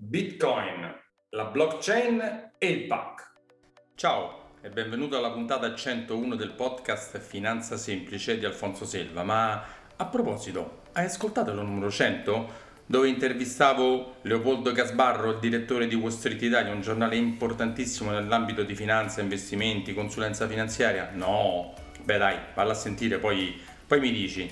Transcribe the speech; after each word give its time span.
Bitcoin, 0.00 0.94
la 1.30 1.46
blockchain 1.46 2.52
e 2.56 2.68
il 2.68 2.86
PAC. 2.86 3.32
Ciao 3.96 4.52
e 4.62 4.68
benvenuto 4.68 5.18
alla 5.18 5.32
puntata 5.32 5.74
101 5.74 6.36
del 6.36 6.52
podcast 6.52 7.18
Finanza 7.18 7.76
Semplice 7.76 8.38
di 8.38 8.44
Alfonso 8.44 8.84
Selva. 8.84 9.24
Ma 9.24 9.60
a 9.96 10.06
proposito, 10.06 10.82
hai 10.92 11.06
ascoltato 11.06 11.52
lo 11.52 11.62
numero 11.62 11.90
100? 11.90 12.48
Dove 12.86 13.08
intervistavo 13.08 14.18
Leopoldo 14.22 14.70
Casbarro, 14.70 15.32
il 15.32 15.40
direttore 15.40 15.88
di 15.88 15.96
Wall 15.96 16.12
Street 16.12 16.40
Italia, 16.42 16.72
un 16.72 16.80
giornale 16.80 17.16
importantissimo 17.16 18.12
nell'ambito 18.12 18.62
di 18.62 18.76
finanza, 18.76 19.20
investimenti, 19.20 19.94
consulenza 19.94 20.46
finanziaria? 20.46 21.10
No, 21.12 21.74
beh 22.04 22.18
dai, 22.18 22.36
valla 22.54 22.70
a 22.70 22.76
sentire, 22.76 23.18
poi, 23.18 23.60
poi 23.84 23.98
mi 23.98 24.12
dici. 24.12 24.48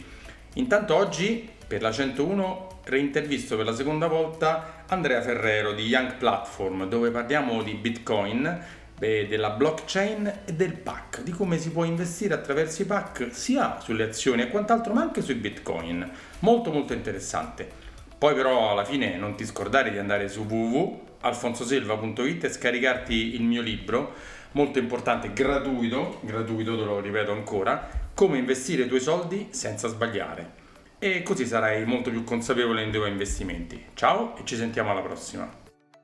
Intanto 0.54 0.96
oggi, 0.96 1.48
per 1.68 1.82
la 1.82 1.92
101, 1.92 2.65
reintervisto 2.86 3.56
per 3.56 3.64
la 3.64 3.74
seconda 3.74 4.06
volta 4.06 4.84
Andrea 4.86 5.20
Ferrero 5.20 5.72
di 5.72 5.86
Young 5.86 6.14
Platform 6.14 6.88
dove 6.88 7.10
parliamo 7.10 7.62
di 7.62 7.74
Bitcoin, 7.74 8.64
della 8.96 9.50
blockchain 9.50 10.40
e 10.46 10.52
del 10.54 10.72
PAC, 10.72 11.22
di 11.22 11.32
come 11.32 11.58
si 11.58 11.70
può 11.70 11.84
investire 11.84 12.32
attraverso 12.32 12.82
i 12.82 12.86
PAC 12.86 13.28
sia 13.32 13.78
sulle 13.80 14.04
azioni 14.04 14.42
e 14.42 14.48
quant'altro 14.48 14.94
ma 14.94 15.02
anche 15.02 15.20
sui 15.20 15.34
Bitcoin. 15.34 16.08
Molto 16.38 16.70
molto 16.70 16.94
interessante. 16.94 17.68
Poi 18.16 18.34
però 18.34 18.70
alla 18.70 18.84
fine 18.84 19.16
non 19.16 19.34
ti 19.34 19.44
scordare 19.44 19.90
di 19.90 19.98
andare 19.98 20.28
su 20.28 20.44
www.alfonsoselva.it 20.44 22.44
e 22.44 22.50
scaricarti 22.50 23.34
il 23.34 23.42
mio 23.42 23.60
libro, 23.60 24.14
molto 24.52 24.78
importante, 24.78 25.32
gratuito, 25.34 26.20
gratuito 26.22 26.78
te 26.78 26.84
lo 26.84 27.00
ripeto 27.00 27.32
ancora, 27.32 27.86
come 28.14 28.38
investire 28.38 28.84
i 28.84 28.88
tuoi 28.88 29.00
soldi 29.00 29.48
senza 29.50 29.88
sbagliare 29.88 30.64
e 30.98 31.22
così 31.22 31.46
sarai 31.46 31.84
molto 31.84 32.10
più 32.10 32.24
consapevole 32.24 32.82
nei 32.82 32.92
tuoi 32.92 33.10
investimenti. 33.10 33.86
Ciao 33.94 34.36
e 34.36 34.42
ci 34.44 34.56
sentiamo 34.56 34.90
alla 34.90 35.02
prossima. 35.02 35.48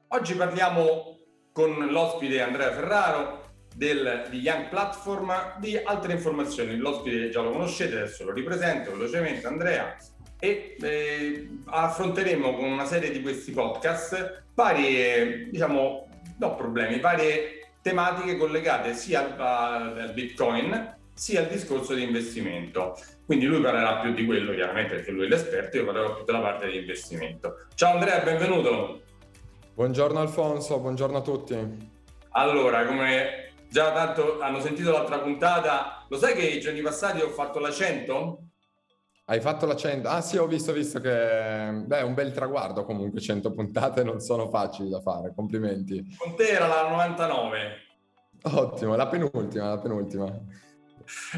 Oggi 0.09 0.35
parliamo 0.35 1.19
con 1.53 1.87
l'ospite 1.91 2.43
Andrea 2.43 2.73
Ferraro 2.73 3.51
del, 3.75 4.27
di 4.29 4.41
Young 4.41 4.69
Platform 4.69 5.59
di 5.59 5.77
altre 5.77 6.13
informazioni. 6.13 6.77
L'ospite 6.77 7.31
già 7.31 7.41
lo 7.41 7.51
conoscete, 7.51 7.97
adesso 7.97 8.25
lo 8.25 8.33
ripresento 8.33 8.93
velocemente 8.93 9.47
Andrea 9.47 9.97
e 10.39 10.77
eh, 10.81 11.49
affronteremo 11.67 12.55
con 12.55 12.65
una 12.65 12.85
serie 12.85 13.11
di 13.11 13.23
questi 13.23 13.53
podcast 13.53 14.45
varie, 14.55 15.49
diciamo, 15.51 16.09
no 16.39 16.55
problemi, 16.55 17.01
varie 17.01 17.69
tematiche 17.81 18.37
collegate 18.37 18.95
sia 18.95 19.35
al, 19.37 19.99
al 19.99 20.13
Bitcoin 20.13 20.97
sia 21.15 21.41
al 21.41 21.49
discorso 21.49 21.95
di 21.95 22.03
investimento. 22.03 22.97
Quindi 23.33 23.49
lui 23.49 23.63
parlerà 23.63 23.97
più 24.01 24.13
di 24.13 24.27
quello, 24.27 24.53
chiaramente 24.53 24.97
perché 24.97 25.11
lui 25.11 25.25
è 25.25 25.29
l'esperto, 25.29 25.79
io 25.79 25.87
parlerò 25.87 26.17
più 26.17 26.25
della 26.27 26.43
parte 26.43 26.69
di 26.69 26.77
investimento. 26.77 27.67
Ciao 27.75 27.95
Andrea, 27.95 28.21
benvenuto. 28.21 29.01
Buongiorno 29.73 30.21
Alfonso, 30.21 30.79
buongiorno 30.79 31.17
a 31.17 31.21
tutti. 31.23 31.57
Allora, 32.33 32.85
come 32.85 33.55
già 33.71 33.91
tanto 33.91 34.39
hanno 34.39 34.61
sentito 34.61 34.91
l'altra 34.91 35.21
puntata, 35.21 36.05
lo 36.11 36.19
sai 36.19 36.35
che 36.35 36.43
i 36.43 36.61
giorni 36.61 36.83
passati 36.83 37.23
ho 37.23 37.31
fatto 37.31 37.59
la 37.59 37.71
100? 37.71 38.43
Hai 39.25 39.41
fatto 39.41 39.65
la 39.65 39.77
100? 39.77 40.09
Ah 40.11 40.21
sì, 40.21 40.37
ho 40.37 40.47
visto, 40.47 40.75
visto 40.75 41.01
che 41.01 41.09
beh, 41.87 42.01
è 42.01 42.03
un 42.03 42.13
bel 42.13 42.33
traguardo 42.33 42.85
comunque, 42.85 43.19
100 43.19 43.51
puntate 43.53 44.05
non 44.05 44.21
sono 44.21 44.51
facili 44.51 44.91
da 44.91 45.01
fare, 45.01 45.33
complimenti. 45.35 46.05
Con 46.19 46.37
te 46.37 46.49
era 46.49 46.67
la 46.67 46.87
99. 46.91 47.57
Ottimo, 48.43 48.95
la 48.95 49.07
penultima, 49.07 49.71
la 49.71 49.79
penultima. 49.79 50.27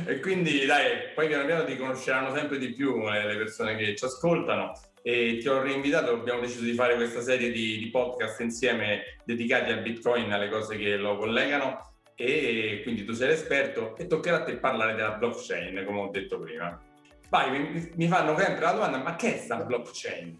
E 0.06 0.20
quindi 0.20 0.64
dai, 0.66 1.12
poi 1.14 1.28
piano 1.28 1.46
piano 1.46 1.64
ti 1.64 1.76
conosceranno 1.76 2.34
sempre 2.34 2.58
di 2.58 2.72
più 2.72 3.06
eh, 3.08 3.26
le 3.26 3.36
persone 3.36 3.76
che 3.76 3.94
ci 3.94 4.04
ascoltano 4.04 4.72
e 5.02 5.38
ti 5.38 5.48
ho 5.48 5.60
reinvitato, 5.60 6.12
abbiamo 6.12 6.40
deciso 6.40 6.64
di 6.64 6.72
fare 6.72 6.94
questa 6.94 7.20
serie 7.20 7.50
di, 7.50 7.78
di 7.78 7.90
podcast 7.90 8.40
insieme 8.40 9.18
dedicati 9.24 9.70
al 9.70 9.82
Bitcoin, 9.82 10.32
alle 10.32 10.48
cose 10.48 10.76
che 10.76 10.96
lo 10.96 11.16
collegano 11.16 11.92
e 12.16 12.80
quindi 12.82 13.04
tu 13.04 13.12
sei 13.12 13.28
l'esperto 13.28 13.96
e 13.96 14.06
toccherà 14.06 14.38
a 14.38 14.42
te 14.44 14.56
parlare 14.56 14.94
della 14.94 15.12
blockchain, 15.12 15.84
come 15.84 16.00
ho 16.00 16.08
detto 16.10 16.38
prima. 16.38 16.80
Vai, 17.28 17.50
mi, 17.50 17.90
mi 17.94 18.06
fanno 18.06 18.36
sempre 18.38 18.64
la 18.64 18.72
domanda, 18.72 18.98
ma 18.98 19.16
che 19.16 19.34
è 19.34 19.38
sta 19.38 19.56
blockchain? 19.56 20.38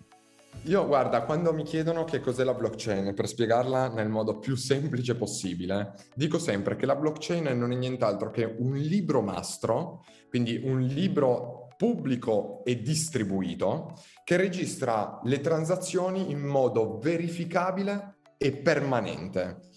Io 0.67 0.87
guarda, 0.87 1.25
quando 1.25 1.53
mi 1.53 1.63
chiedono 1.63 2.05
che 2.05 2.21
cos'è 2.21 2.43
la 2.43 2.55
blockchain, 2.55 3.13
per 3.13 3.29
spiegarla 3.29 3.89
nel 3.89 4.09
modo 4.09 4.39
più 4.39 4.57
semplice 4.57 5.15
possibile, 5.15 5.93
dico 6.15 6.39
sempre 6.39 6.75
che 6.75 6.87
la 6.87 6.97
blockchain 6.97 7.57
non 7.59 7.71
è 7.71 7.75
nient'altro 7.75 8.31
che 8.31 8.45
un 8.61 8.75
libro 8.75 9.21
mastro, 9.21 10.05
quindi 10.31 10.59
un 10.65 10.81
libro 10.81 11.69
pubblico 11.77 12.63
e 12.65 12.81
distribuito, 12.81 13.93
che 14.25 14.37
registra 14.37 15.21
le 15.25 15.41
transazioni 15.41 16.31
in 16.31 16.41
modo 16.41 16.99
verificabile 16.99 18.21
e 18.39 18.57
permanente. 18.57 19.69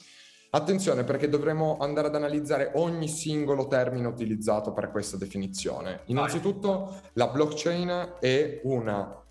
Attenzione 0.51 1.03
perché 1.03 1.27
dovremo 1.27 1.75
andare 1.81 2.07
ad 2.07 2.15
analizzare 2.15 2.71
ogni 2.75 3.09
singolo 3.09 3.67
termine 3.67 4.07
utilizzato 4.07 4.71
per 4.71 4.91
questa 4.91 5.17
definizione. 5.17 6.03
Innanzitutto 6.05 7.01
la 7.13 7.27
blockchain 7.27 8.15
è 8.21 8.61
una 8.63 9.26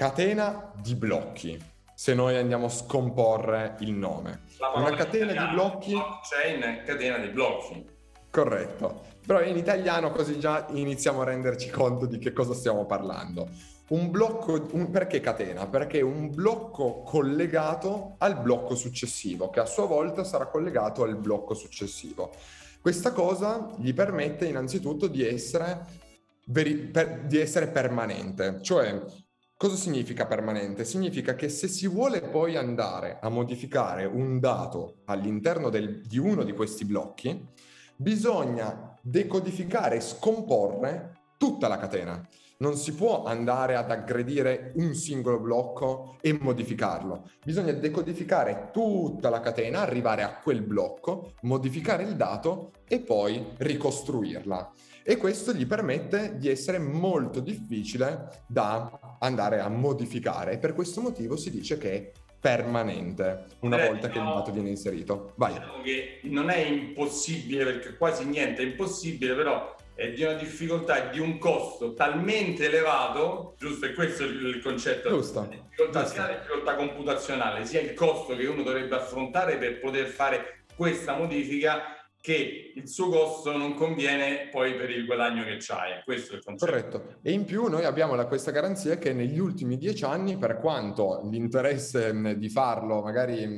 catena 0.00 0.72
di 0.80 0.94
blocchi, 0.94 1.62
se 1.94 2.14
noi 2.14 2.34
andiamo 2.34 2.64
a 2.64 2.68
scomporre 2.70 3.76
il 3.80 3.92
nome. 3.92 4.44
Una 4.74 4.94
catena 4.94 5.32
di 5.32 5.52
blocchi... 5.52 5.92
Blockchain, 5.92 6.84
catena 6.86 7.18
di 7.18 7.28
blocchi. 7.28 7.86
Corretto. 8.30 9.02
Però 9.26 9.42
in 9.42 9.58
italiano 9.58 10.10
così 10.10 10.38
già 10.38 10.68
iniziamo 10.70 11.20
a 11.20 11.24
renderci 11.24 11.68
conto 11.68 12.06
di 12.06 12.18
che 12.18 12.32
cosa 12.32 12.54
stiamo 12.54 12.86
parlando. 12.86 13.50
Un 13.88 14.10
blocco, 14.10 14.68
un, 14.70 14.90
perché 14.90 15.20
catena? 15.20 15.66
Perché 15.66 15.98
è 15.98 16.02
un 16.02 16.30
blocco 16.30 17.02
collegato 17.02 18.14
al 18.16 18.40
blocco 18.40 18.74
successivo, 18.74 19.50
che 19.50 19.60
a 19.60 19.66
sua 19.66 19.84
volta 19.84 20.24
sarà 20.24 20.46
collegato 20.46 21.02
al 21.02 21.18
blocco 21.18 21.52
successivo. 21.52 22.32
Questa 22.80 23.12
cosa 23.12 23.68
gli 23.76 23.92
permette 23.92 24.46
innanzitutto 24.46 25.08
di 25.08 25.28
essere, 25.28 25.84
veri, 26.46 26.74
per, 26.76 27.24
di 27.26 27.36
essere 27.38 27.66
permanente, 27.66 28.60
cioè 28.62 28.98
Cosa 29.60 29.76
significa 29.76 30.24
permanente? 30.24 30.86
Significa 30.86 31.34
che 31.34 31.50
se 31.50 31.68
si 31.68 31.86
vuole 31.86 32.22
poi 32.22 32.56
andare 32.56 33.18
a 33.20 33.28
modificare 33.28 34.06
un 34.06 34.40
dato 34.40 35.02
all'interno 35.04 35.68
del, 35.68 36.00
di 36.00 36.16
uno 36.16 36.44
di 36.44 36.54
questi 36.54 36.86
blocchi, 36.86 37.46
bisogna 37.94 38.96
decodificare 39.02 39.96
e 39.96 40.00
scomporre 40.00 41.12
tutta 41.36 41.68
la 41.68 41.76
catena. 41.76 42.26
Non 42.60 42.74
si 42.74 42.94
può 42.94 43.24
andare 43.24 43.76
ad 43.76 43.90
aggredire 43.90 44.72
un 44.76 44.94
singolo 44.94 45.38
blocco 45.38 46.16
e 46.22 46.32
modificarlo. 46.32 47.28
Bisogna 47.44 47.72
decodificare 47.72 48.70
tutta 48.72 49.28
la 49.28 49.40
catena, 49.40 49.80
arrivare 49.82 50.22
a 50.22 50.38
quel 50.38 50.62
blocco, 50.62 51.34
modificare 51.42 52.04
il 52.04 52.16
dato 52.16 52.70
e 52.88 53.00
poi 53.00 53.44
ricostruirla 53.58 54.72
e 55.02 55.16
questo 55.16 55.52
gli 55.52 55.66
permette 55.66 56.36
di 56.36 56.48
essere 56.48 56.78
molto 56.78 57.40
difficile 57.40 58.28
da 58.46 59.16
andare 59.20 59.60
a 59.60 59.68
modificare 59.68 60.58
per 60.58 60.74
questo 60.74 61.00
motivo 61.00 61.36
si 61.36 61.50
dice 61.50 61.78
che 61.78 61.92
è 61.92 62.12
permanente 62.40 63.44
una 63.60 63.76
Beh, 63.76 63.88
volta 63.88 64.06
no, 64.06 64.12
che 64.12 64.18
il 64.18 64.24
dato 64.24 64.52
viene 64.52 64.70
inserito. 64.70 65.32
Vai. 65.36 65.52
Diciamo 65.52 65.82
che 65.82 66.20
non 66.24 66.48
è 66.48 66.58
impossibile 66.58 67.64
perché 67.64 67.96
quasi 67.96 68.24
niente 68.24 68.62
è 68.62 68.64
impossibile, 68.64 69.34
però 69.34 69.76
è 69.94 70.10
di 70.12 70.22
una 70.22 70.32
difficoltà 70.32 71.10
e 71.10 71.12
di 71.12 71.20
un 71.20 71.36
costo 71.36 71.92
talmente 71.92 72.64
elevato, 72.64 73.54
giusto? 73.58 73.84
E 73.84 73.92
questo 73.92 74.22
è 74.22 74.26
il 74.26 74.60
concetto. 74.62 75.10
Giusto. 75.10 75.46
Difficoltà, 75.50 76.00
giusto. 76.00 76.14
sia 76.14 76.26
la 76.26 76.38
difficoltà 76.38 76.74
computazionale, 76.76 77.66
sia 77.66 77.80
il 77.82 77.92
costo 77.92 78.34
che 78.34 78.46
uno 78.46 78.62
dovrebbe 78.62 78.96
affrontare 78.96 79.58
per 79.58 79.78
poter 79.78 80.06
fare 80.06 80.64
questa 80.74 81.14
modifica 81.14 81.99
che 82.20 82.72
il 82.74 82.86
suo 82.86 83.08
costo 83.08 83.56
non 83.56 83.74
conviene 83.74 84.48
poi 84.50 84.74
per 84.74 84.90
il 84.90 85.06
guadagno 85.06 85.42
che 85.44 85.56
c'hai. 85.58 86.02
Questo 86.04 86.34
è 86.34 86.36
il 86.36 86.44
concetto. 86.44 86.70
Corretto. 86.70 87.14
E 87.22 87.32
in 87.32 87.44
più 87.44 87.68
noi 87.68 87.84
abbiamo 87.84 88.14
la, 88.14 88.26
questa 88.26 88.50
garanzia 88.50 88.98
che 88.98 89.14
negli 89.14 89.38
ultimi 89.38 89.78
dieci 89.78 90.04
anni, 90.04 90.36
per 90.36 90.58
quanto 90.58 91.22
l'interesse 91.30 92.36
di 92.36 92.48
farlo 92.50 93.00
magari 93.00 93.56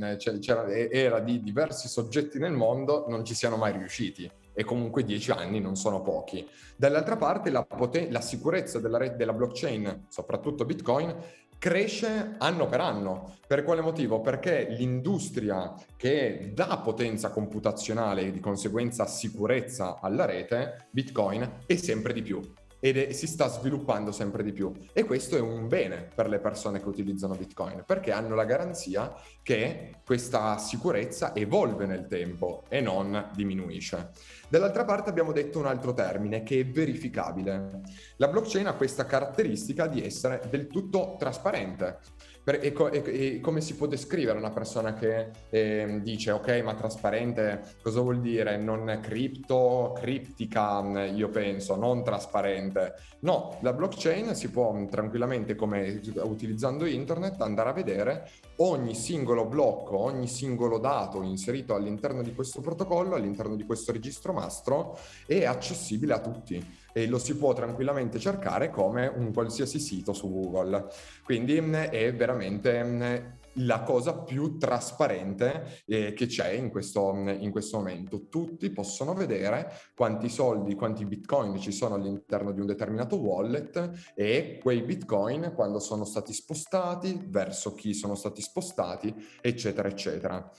era 0.90 1.18
di 1.20 1.42
diversi 1.42 1.88
soggetti 1.88 2.38
nel 2.38 2.52
mondo, 2.52 3.06
non 3.08 3.24
ci 3.24 3.34
siano 3.34 3.56
mai 3.56 3.72
riusciti. 3.72 4.30
E 4.54 4.64
comunque 4.64 5.02
dieci 5.02 5.30
anni 5.30 5.60
non 5.60 5.76
sono 5.76 6.02
pochi. 6.02 6.46
Dall'altra 6.76 7.16
parte 7.16 7.50
la, 7.50 7.64
poten- 7.64 8.12
la 8.12 8.20
sicurezza 8.20 8.78
della, 8.80 8.98
rete, 8.98 9.16
della 9.16 9.32
blockchain, 9.32 10.06
soprattutto 10.08 10.66
Bitcoin, 10.66 11.16
cresce 11.62 12.34
anno 12.38 12.66
per 12.66 12.80
anno. 12.80 13.36
Per 13.46 13.62
quale 13.62 13.82
motivo? 13.82 14.20
Perché 14.20 14.66
l'industria 14.70 15.72
che 15.96 16.50
dà 16.52 16.80
potenza 16.82 17.30
computazionale 17.30 18.22
e 18.22 18.32
di 18.32 18.40
conseguenza 18.40 19.06
sicurezza 19.06 20.00
alla 20.00 20.24
rete, 20.24 20.88
Bitcoin, 20.90 21.58
è 21.64 21.76
sempre 21.76 22.14
di 22.14 22.22
più 22.22 22.40
e 22.84 23.12
si 23.12 23.28
sta 23.28 23.46
sviluppando 23.46 24.10
sempre 24.10 24.42
di 24.42 24.50
più. 24.52 24.72
E 24.92 25.04
questo 25.04 25.36
è 25.36 25.40
un 25.40 25.68
bene 25.68 26.08
per 26.12 26.28
le 26.28 26.40
persone 26.40 26.80
che 26.80 26.88
utilizzano 26.88 27.36
Bitcoin, 27.36 27.84
perché 27.86 28.10
hanno 28.10 28.34
la 28.34 28.44
garanzia 28.44 29.14
che 29.40 30.00
questa 30.04 30.58
sicurezza 30.58 31.32
evolve 31.32 31.86
nel 31.86 32.08
tempo 32.08 32.64
e 32.68 32.80
non 32.80 33.30
diminuisce. 33.36 34.10
Dall'altra 34.48 34.84
parte 34.84 35.10
abbiamo 35.10 35.30
detto 35.30 35.60
un 35.60 35.66
altro 35.66 35.94
termine 35.94 36.42
che 36.42 36.58
è 36.58 36.66
verificabile. 36.66 37.82
La 38.16 38.26
blockchain 38.26 38.66
ha 38.66 38.74
questa 38.74 39.06
caratteristica 39.06 39.86
di 39.86 40.04
essere 40.04 40.42
del 40.50 40.66
tutto 40.66 41.14
trasparente. 41.16 41.98
E, 42.44 42.72
co- 42.72 42.90
e, 42.90 43.02
e, 43.06 43.40
come 43.40 43.60
si 43.60 43.76
può 43.76 43.86
descrivere 43.86 44.36
una 44.36 44.50
persona 44.50 44.94
che 44.94 45.30
eh, 45.48 46.00
dice 46.02 46.32
ok 46.32 46.62
ma 46.64 46.74
trasparente 46.74 47.76
cosa 47.80 48.00
vuol 48.00 48.20
dire? 48.20 48.56
Non 48.56 48.98
cripto, 49.00 49.92
criptica 49.94 50.80
io 51.04 51.28
penso, 51.28 51.76
non 51.76 52.02
trasparente. 52.02 52.94
No, 53.20 53.58
la 53.62 53.72
blockchain 53.72 54.34
si 54.34 54.50
può 54.50 54.86
tranquillamente 54.86 55.54
come 55.54 56.00
utilizzando 56.22 56.84
internet 56.84 57.40
andare 57.40 57.68
a 57.68 57.72
vedere 57.72 58.28
ogni 58.64 58.94
singolo 58.94 59.46
blocco, 59.46 59.98
ogni 59.98 60.28
singolo 60.28 60.78
dato 60.78 61.22
inserito 61.22 61.74
all'interno 61.74 62.22
di 62.22 62.34
questo 62.34 62.60
protocollo, 62.60 63.14
all'interno 63.14 63.56
di 63.56 63.64
questo 63.64 63.92
registro 63.92 64.32
mastro 64.32 64.96
è 65.26 65.44
accessibile 65.44 66.14
a 66.14 66.20
tutti 66.20 66.64
e 66.92 67.06
lo 67.06 67.18
si 67.18 67.36
può 67.36 67.52
tranquillamente 67.52 68.18
cercare 68.18 68.70
come 68.70 69.06
un 69.06 69.32
qualsiasi 69.32 69.78
sito 69.78 70.12
su 70.12 70.30
Google. 70.30 70.86
Quindi 71.24 71.56
è 71.56 72.14
veramente 72.14 73.40
la 73.54 73.82
cosa 73.82 74.22
più 74.22 74.56
trasparente 74.56 75.82
eh, 75.86 76.12
che 76.12 76.26
c'è 76.26 76.50
in 76.50 76.70
questo, 76.70 77.12
in 77.14 77.50
questo 77.50 77.78
momento. 77.78 78.28
Tutti 78.28 78.70
possono 78.70 79.14
vedere 79.14 79.72
quanti 79.94 80.28
soldi, 80.28 80.74
quanti 80.74 81.04
bitcoin 81.04 81.58
ci 81.58 81.72
sono 81.72 81.96
all'interno 81.96 82.52
di 82.52 82.60
un 82.60 82.66
determinato 82.66 83.16
wallet 83.16 84.12
e 84.14 84.58
quei 84.62 84.82
bitcoin 84.82 85.52
quando 85.54 85.78
sono 85.78 86.04
stati 86.04 86.32
spostati, 86.32 87.24
verso 87.26 87.74
chi 87.74 87.94
sono 87.94 88.14
stati 88.14 88.40
spostati, 88.40 89.14
eccetera, 89.40 89.88
eccetera. 89.88 90.50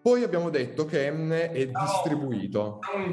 Poi 0.00 0.22
abbiamo 0.22 0.50
detto 0.50 0.84
che 0.84 1.08
è 1.08 1.66
distribuito. 1.66 2.78
No, 2.94 3.10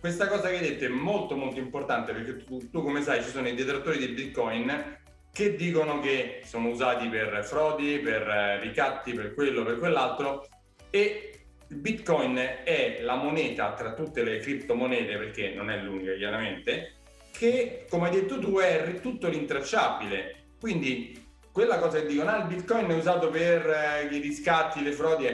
questa 0.00 0.28
cosa 0.28 0.48
che 0.48 0.56
hai 0.56 0.60
detto 0.60 0.84
è 0.84 0.88
molto 0.88 1.36
molto 1.36 1.58
importante 1.58 2.12
perché 2.12 2.44
tu, 2.44 2.68
tu, 2.70 2.82
come 2.82 3.02
sai 3.02 3.22
ci 3.22 3.30
sono 3.30 3.48
i 3.48 3.54
detrattori 3.54 3.98
di 3.98 4.08
bitcoin 4.08 4.96
che 5.32 5.54
dicono 5.54 6.00
che 6.00 6.42
sono 6.44 6.68
usati 6.68 7.08
per 7.08 7.44
frodi, 7.44 7.98
per 7.98 8.28
eh, 8.28 8.60
ricatti, 8.60 9.12
per 9.12 9.34
quello, 9.34 9.64
per 9.64 9.78
quell'altro 9.78 10.46
e 10.90 11.32
il 11.68 11.76
bitcoin 11.76 12.36
è 12.64 13.00
la 13.02 13.14
moneta 13.14 13.74
tra 13.74 13.92
tutte 13.92 14.22
le 14.22 14.38
criptomonete 14.38 15.16
perché 15.16 15.50
non 15.50 15.70
è 15.70 15.76
l'unica 15.76 16.14
chiaramente 16.14 16.94
che 17.30 17.84
come 17.88 18.08
hai 18.08 18.14
detto 18.14 18.38
tu 18.38 18.58
è 18.58 19.00
tutto 19.00 19.28
rintracciabile. 19.28 20.34
Quindi 20.58 21.26
quella 21.52 21.78
cosa 21.78 22.00
che 22.00 22.06
dicono 22.06 22.30
ah 22.30 22.38
il 22.38 22.46
bitcoin 22.46 22.88
è 22.90 22.94
usato 22.94 23.28
per 23.28 23.68
eh, 23.68 24.14
i 24.14 24.18
riscatti, 24.18 24.82
le 24.82 24.92
frodi 24.92 25.26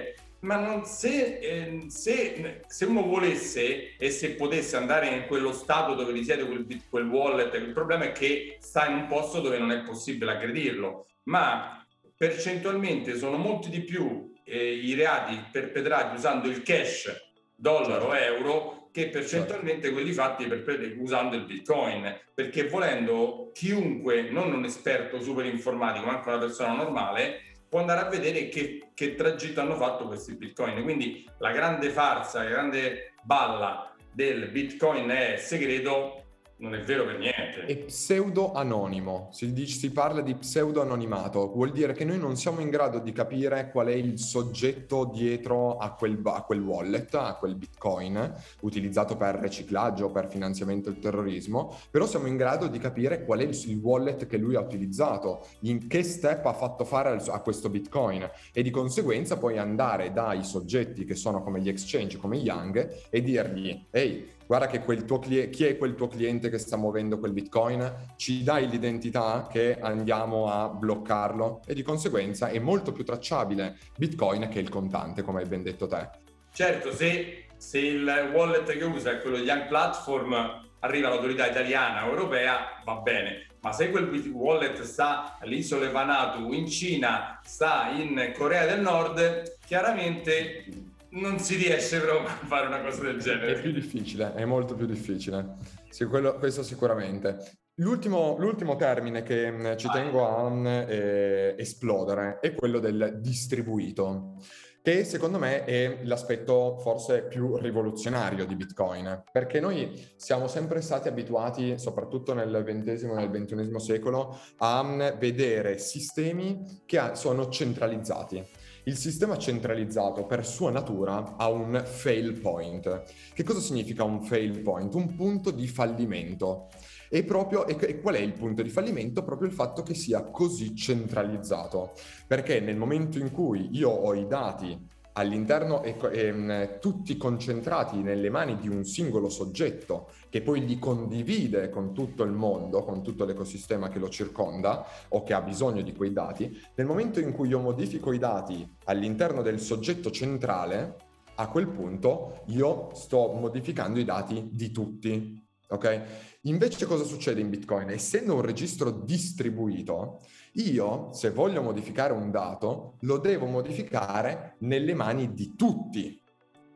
ma 0.44 0.56
non, 0.56 0.85
se, 0.85 1.38
eh, 1.38 1.85
se, 1.88 2.61
se, 2.67 2.85
uno 2.85 3.02
volesse 3.02 3.96
e 3.96 4.11
se 4.11 4.35
potesse 4.35 4.76
andare 4.76 5.08
in 5.08 5.26
quello 5.26 5.52
stato 5.52 5.94
dove 5.94 6.12
risiede 6.12 6.44
quel, 6.46 6.67
quel 6.88 7.08
wallet, 7.08 7.55
il 7.55 7.73
problema 7.73 8.05
è 8.05 8.12
che 8.12 8.58
sta 8.61 8.87
in 8.87 8.94
un 8.94 9.06
posto 9.06 9.41
dove 9.41 9.58
non 9.58 9.70
è 9.70 9.82
possibile 9.82 10.32
aggredirlo, 10.32 11.06
ma 11.25 11.85
percentualmente 12.17 13.17
sono 13.17 13.38
molti 13.38 13.70
di 13.70 13.81
più 13.81 14.32
eh, 14.44 14.75
i 14.75 14.94
reati 14.94 15.43
perpetrati 15.50 16.17
usando 16.17 16.49
il 16.49 16.62
cash, 16.62 17.11
dollaro, 17.56 18.11
certo. 18.11 18.35
euro, 18.35 18.88
che 18.93 19.08
percentualmente 19.08 19.90
quelli 19.90 20.12
fatti 20.12 20.47
per, 20.47 20.94
usando 20.99 21.37
il 21.37 21.47
bitcoin, 21.47 22.20
perché 22.35 22.69
volendo 22.69 23.50
chiunque, 23.55 24.29
non 24.31 24.52
un 24.52 24.64
esperto 24.64 25.20
super 25.20 25.47
informatico, 25.47 26.06
ma 26.06 26.12
anche 26.12 26.29
una 26.29 26.38
persona 26.38 26.75
normale, 26.75 27.54
può 27.75 27.82
andare 27.82 28.06
a 28.06 28.09
vedere 28.09 28.49
che, 28.50 28.91
che 28.94 29.17
tragitto 29.17 29.61
hanno 29.61 29.75
fatto 29.75 30.06
questi 30.06 30.37
bitcoin. 30.37 30.81
Quindi 30.85 31.29
la 31.38 31.50
grande 31.50 31.91
farsa, 31.91 32.44
la 32.44 32.49
grande 32.49 33.15
balla 33.25 33.93
del 34.12 34.49
bitcoin 34.50 35.09
è 35.09 35.35
segreto 35.38 36.24
non 36.64 36.75
è 36.75 36.81
vero 36.81 37.05
per 37.05 37.19
niente. 37.19 37.66
È 37.66 37.76
pseudo 37.76 38.52
anonimo, 38.52 39.28
si, 39.32 39.52
dice, 39.52 39.78
si, 39.78 39.93
parla 39.93 40.22
di 40.22 40.34
pseudo 40.34 40.81
anonimato, 40.81 41.52
vuol 41.52 41.72
dire 41.72 41.93
che 41.93 42.06
noi 42.06 42.19
non 42.19 42.37
siamo 42.37 42.61
in 42.61 42.70
grado 42.70 42.99
di 43.00 43.12
capire 43.12 43.70
qual 43.70 43.88
è 43.88 43.93
il 43.93 44.19
soggetto 44.19 45.11
dietro 45.12 45.76
a 45.76 45.93
quel, 45.93 46.19
a 46.25 46.43
quel 46.43 46.62
wallet, 46.62 47.14
a 47.14 47.37
quel 47.37 47.55
bitcoin 47.55 48.32
utilizzato 48.61 49.16
per 49.16 49.34
riciclaggio, 49.37 50.11
per 50.11 50.28
finanziamento 50.28 50.90
del 50.90 51.00
terrorismo, 51.00 51.76
però 51.90 52.06
siamo 52.06 52.28
in 52.28 52.37
grado 52.37 52.66
di 52.66 52.78
capire 52.78 53.25
qual 53.25 53.40
è 53.40 53.43
il, 53.43 53.69
il 53.69 53.78
wallet 53.78 54.26
che 54.26 54.38
lui 54.38 54.56
ha 54.56 54.61
utilizzato, 54.61 55.46
in 55.61 55.87
che 55.87 56.02
step 56.02 56.46
ha 56.46 56.55
fatto 56.55 56.84
fare 56.87 57.11
al, 57.11 57.22
a 57.28 57.40
questo 57.40 57.69
bitcoin 57.69 58.28
e 58.55 58.62
di 58.62 58.70
conseguenza 58.70 59.37
poi 59.37 59.58
andare 59.58 60.12
dai 60.12 60.43
soggetti 60.43 61.05
che 61.05 61.14
sono 61.14 61.43
come 61.43 61.61
gli 61.61 61.69
exchange, 61.69 62.16
come 62.16 62.38
Yang 62.38 63.08
e 63.11 63.22
dirgli 63.22 63.84
ehi 63.90 64.32
guarda 64.46 64.67
che 64.67 64.81
quel 64.81 65.05
tuo 65.05 65.19
cliente, 65.19 65.50
chi 65.50 65.64
è 65.64 65.76
quel 65.76 65.94
tuo 65.94 66.08
cliente 66.08 66.50
che 66.50 66.58
sta 66.58 66.76
muovendo 66.76 67.19
quel 67.19 67.32
bitcoin, 67.32 68.12
ci 68.17 68.43
dai 68.43 68.69
l'identità 68.69 69.46
che 69.50 69.79
andiamo 69.81 70.50
a 70.50 70.69
bloccarlo 70.69 71.62
e 71.67 71.75
di 71.75 71.82
conseguenza 71.82 72.49
è 72.49 72.58
molto 72.58 72.93
più 72.93 73.05
tracciabile 73.05 73.79
bitcoin 73.96 74.49
che 74.49 74.61
il 74.61 74.69
contante, 74.69 75.23
come 75.23 75.41
hai 75.41 75.49
ben 75.49 75.62
detto 75.62 75.87
te. 75.87 76.08
Certo, 76.52 76.93
se, 76.93 77.46
se 77.56 77.79
il 77.79 78.31
wallet 78.32 78.70
che 78.76 78.85
usa 78.85 79.12
è 79.12 79.20
quello 79.20 79.37
di 79.37 79.43
Young 79.43 79.67
Platform, 79.67 80.62
arriva 80.81 81.08
l'autorità 81.08 81.49
italiana 81.49 82.06
o 82.06 82.11
europea, 82.11 82.81
va 82.85 82.97
bene. 82.97 83.47
Ma 83.61 83.73
se 83.73 83.90
quel 83.90 84.05
wallet 84.32 84.82
sta 84.82 85.38
all'isola 85.40 85.90
Vanuatu 85.90 86.52
in 86.52 86.69
Cina, 86.69 87.40
sta 87.43 87.88
in 87.88 88.32
Corea 88.37 88.67
del 88.67 88.82
Nord, 88.82 89.56
chiaramente 89.67 90.67
non 91.14 91.38
si 91.38 91.56
riesce 91.56 92.00
proprio 92.00 92.26
a 92.28 92.46
fare 92.46 92.66
una 92.66 92.81
cosa 92.81 93.02
del 93.02 93.19
genere. 93.19 93.56
È 93.56 93.61
più 93.61 93.72
difficile, 93.72 94.34
è 94.34 94.44
molto 94.44 94.75
più 94.75 94.87
difficile. 94.87 95.56
Sì, 95.88 96.05
quello, 96.06 96.37
questo 96.38 96.62
sicuramente. 96.62 97.38
L'ultimo, 97.78 98.37
l'ultimo, 98.38 98.76
termine 98.76 99.22
che 99.22 99.50
mm, 99.50 99.76
ci 99.76 99.88
tengo 99.90 100.26
a 100.26 100.49
mm, 100.49 100.66
eh, 100.66 101.55
esplodere 101.58 102.38
è 102.40 102.55
quello 102.55 102.78
del 102.78 103.19
distribuito, 103.20 104.37
che 104.81 105.05
secondo 105.05 105.38
me 105.38 105.64
è 105.64 106.00
l'aspetto 106.02 106.78
forse 106.78 107.25
più 107.25 107.56
rivoluzionario 107.56 108.46
di 108.46 108.55
Bitcoin, 108.55 109.25
perché 109.31 109.58
noi 109.58 110.12
siamo 110.16 110.46
sempre 110.46 110.81
stati 110.81 111.08
abituati, 111.08 111.78
soprattutto 111.78 112.32
nel 112.32 112.62
XX 112.64 113.02
e 113.02 113.06
nel 113.06 113.31
XXI 113.31 113.81
secolo, 113.81 114.38
a 114.58 114.82
mm, 114.82 115.19
vedere 115.19 115.78
sistemi 115.78 116.82
che 116.87 117.11
sono 117.14 117.49
centralizzati 117.49 118.62
il 118.87 118.97
sistema 118.97 119.39
centralizzato 119.39 120.27
per 120.27 120.45
sua 120.45 120.71
natura 120.71 121.37
ha 121.37 121.49
un 121.49 121.83
fail 121.85 122.39
point. 122.39 123.03
Che 123.33 123.43
cosa 123.43 123.61
significa 123.61 124.05
un 124.05 124.23
fail 124.23 124.61
point? 124.61 124.95
Un 124.95 125.15
punto 125.15 125.51
di 125.51 125.67
fallimento. 125.67 126.69
E, 127.09 127.25
proprio, 127.25 127.67
e, 127.67 128.01
qual 128.01 128.17
è 128.17 128.21
il 128.21 128.33
punto 128.33 128.63
di 128.63 128.69
fallimento? 128.69 129.23
Proprio 129.23 129.49
il 129.49 129.55
fatto 129.55 129.83
che 129.83 129.95
sia 129.95 130.23
così 130.25 130.75
centralizzato. 130.75 131.93
Perché 132.27 132.61
nel 132.61 132.77
momento 132.77 133.19
in 133.19 133.31
cui 133.31 133.69
io 133.73 133.89
ho 133.89 134.15
i 134.15 134.27
dati 134.27 134.93
all'interno 135.14 135.83
e, 135.83 135.97
e, 136.12 136.78
tutti 136.80 137.16
concentrati 137.16 138.02
nelle 138.02 138.30
mani 138.30 138.56
di 138.56 138.68
un 138.68 138.85
singolo 138.85 139.28
soggetto 139.28 140.11
che 140.28 140.42
poi 140.42 140.64
li 140.64 140.78
condivide 140.78 141.71
con 141.71 141.92
tutto 141.92 142.23
il 142.23 142.33
mondo, 142.33 142.85
con 142.85 143.02
tutto 143.02 143.25
l'ecosistema 143.25 143.88
che 143.88 143.99
lo 143.99 144.09
circonda 144.09 144.85
o 145.09 145.23
che 145.23 145.35
ha 145.35 145.40
bisogno 145.40 145.83
di 145.83 145.94
quei 145.94 146.12
dati, 146.12 146.61
nel 146.75 146.87
momento 146.87 147.21
in 147.21 147.33
cui 147.33 147.49
io 147.49 147.61
modifico 147.61 148.12
i 148.12 148.18
dati 148.18 148.68
all'interno 148.85 149.42
del 149.42 149.61
soggetto 149.61 150.11
centrale, 150.11 150.97
a 151.37 151.49
quel 151.49 151.68
punto 151.68 152.42
io 152.47 152.90
sto 152.94 153.33
modificando 153.33 153.99
i 153.99 154.04
dati 154.04 154.49
di 154.52 154.71
tutti. 154.71 155.42
Ok? 155.68 156.34
Invece 156.47 156.85
cosa 156.85 157.05
succede 157.05 157.41
in 157.41 157.49
Bitcoin? 157.49 157.89
Essendo 157.89 158.35
un 158.35 158.43
registro 158.43 158.91
distribuito, 158.91 160.21
io, 160.55 161.11
se 161.13 161.31
voglio 161.31 161.63
modificare 161.63 162.13
un 162.13 162.31
dato, 162.31 162.97
lo 163.01 163.17
devo 163.17 163.47
modificare 163.47 164.57
nelle 164.59 164.93
mani 164.93 165.33
di 165.33 165.55
tutti. 165.57 166.21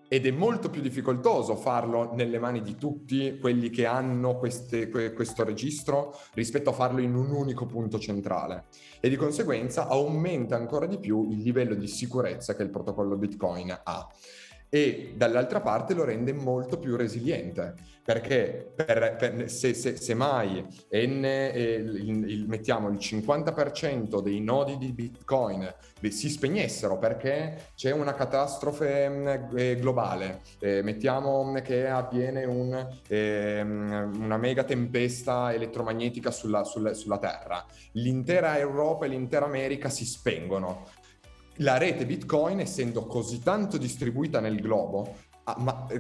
Ed 0.09 0.25
è 0.25 0.31
molto 0.31 0.71
più 0.71 0.81
difficoltoso 0.81 1.55
farlo 1.55 2.15
nelle 2.15 2.39
mani 2.39 2.63
di 2.63 2.77
tutti 2.77 3.37
quelli 3.39 3.69
che 3.69 3.85
hanno 3.85 4.39
queste, 4.39 4.89
questo 4.89 5.45
registro 5.45 6.15
rispetto 6.33 6.71
a 6.71 6.73
farlo 6.73 7.03
in 7.03 7.15
un 7.15 7.31
unico 7.31 7.67
punto 7.67 7.99
centrale. 7.99 8.69
E 9.01 9.11
di 9.11 9.17
conseguenza 9.17 9.87
aumenta 9.87 10.57
ancora 10.57 10.87
di 10.87 10.99
più 10.99 11.29
il 11.31 11.41
livello 11.41 11.75
di 11.75 11.89
sicurezza 11.89 12.57
che 12.57 12.63
il 12.63 12.71
protocollo 12.71 13.19
Bitcoin 13.19 13.79
ha 13.85 14.09
e 14.69 15.15
dall'altra 15.17 15.61
parte 15.61 15.95
lo 15.95 16.05
rende 16.05 16.33
molto 16.33 16.79
più 16.79 16.97
resiliente 16.97 17.75
perché 18.09 18.73
per, 18.75 19.17
per, 19.19 19.51
se, 19.51 19.75
se, 19.75 19.97
se, 19.97 20.15
mai 20.15 20.65
N, 20.93 21.25
eh, 21.25 21.75
il, 21.75 22.31
il, 22.31 22.49
mettiamo 22.49 22.89
il 22.89 22.97
50% 22.97 24.23
dei 24.23 24.41
nodi 24.41 24.79
di 24.79 24.93
Bitcoin 24.93 25.71
si 26.09 26.31
spegnessero 26.31 26.97
perché 26.97 27.73
c'è 27.75 27.91
una 27.91 28.15
catastrofe 28.15 29.51
eh, 29.57 29.77
globale, 29.77 30.41
eh, 30.59 30.81
mettiamo 30.81 31.53
che 31.61 31.87
avviene 31.87 32.47
un, 32.47 32.89
ehm, 33.09 34.13
una 34.23 34.39
mega 34.39 34.65
tempesta 34.65 35.53
elettromagnetica 35.53 36.31
sulla, 36.31 36.65
sulla, 36.65 36.95
sulla 36.95 37.19
Terra, 37.19 37.63
l'intera 37.93 38.59
Europa 38.59 39.05
e 39.05 39.09
l'intera 39.09 39.45
America 39.45 39.91
si 39.91 40.07
spengono 40.07 40.87
la 41.59 41.79
rete 41.79 42.07
Bitcoin, 42.07 42.61
essendo 42.61 43.07
così 43.07 43.41
tanto 43.41 43.79
distribuita 43.79 44.41
nel 44.41 44.61
globo, 44.61 45.17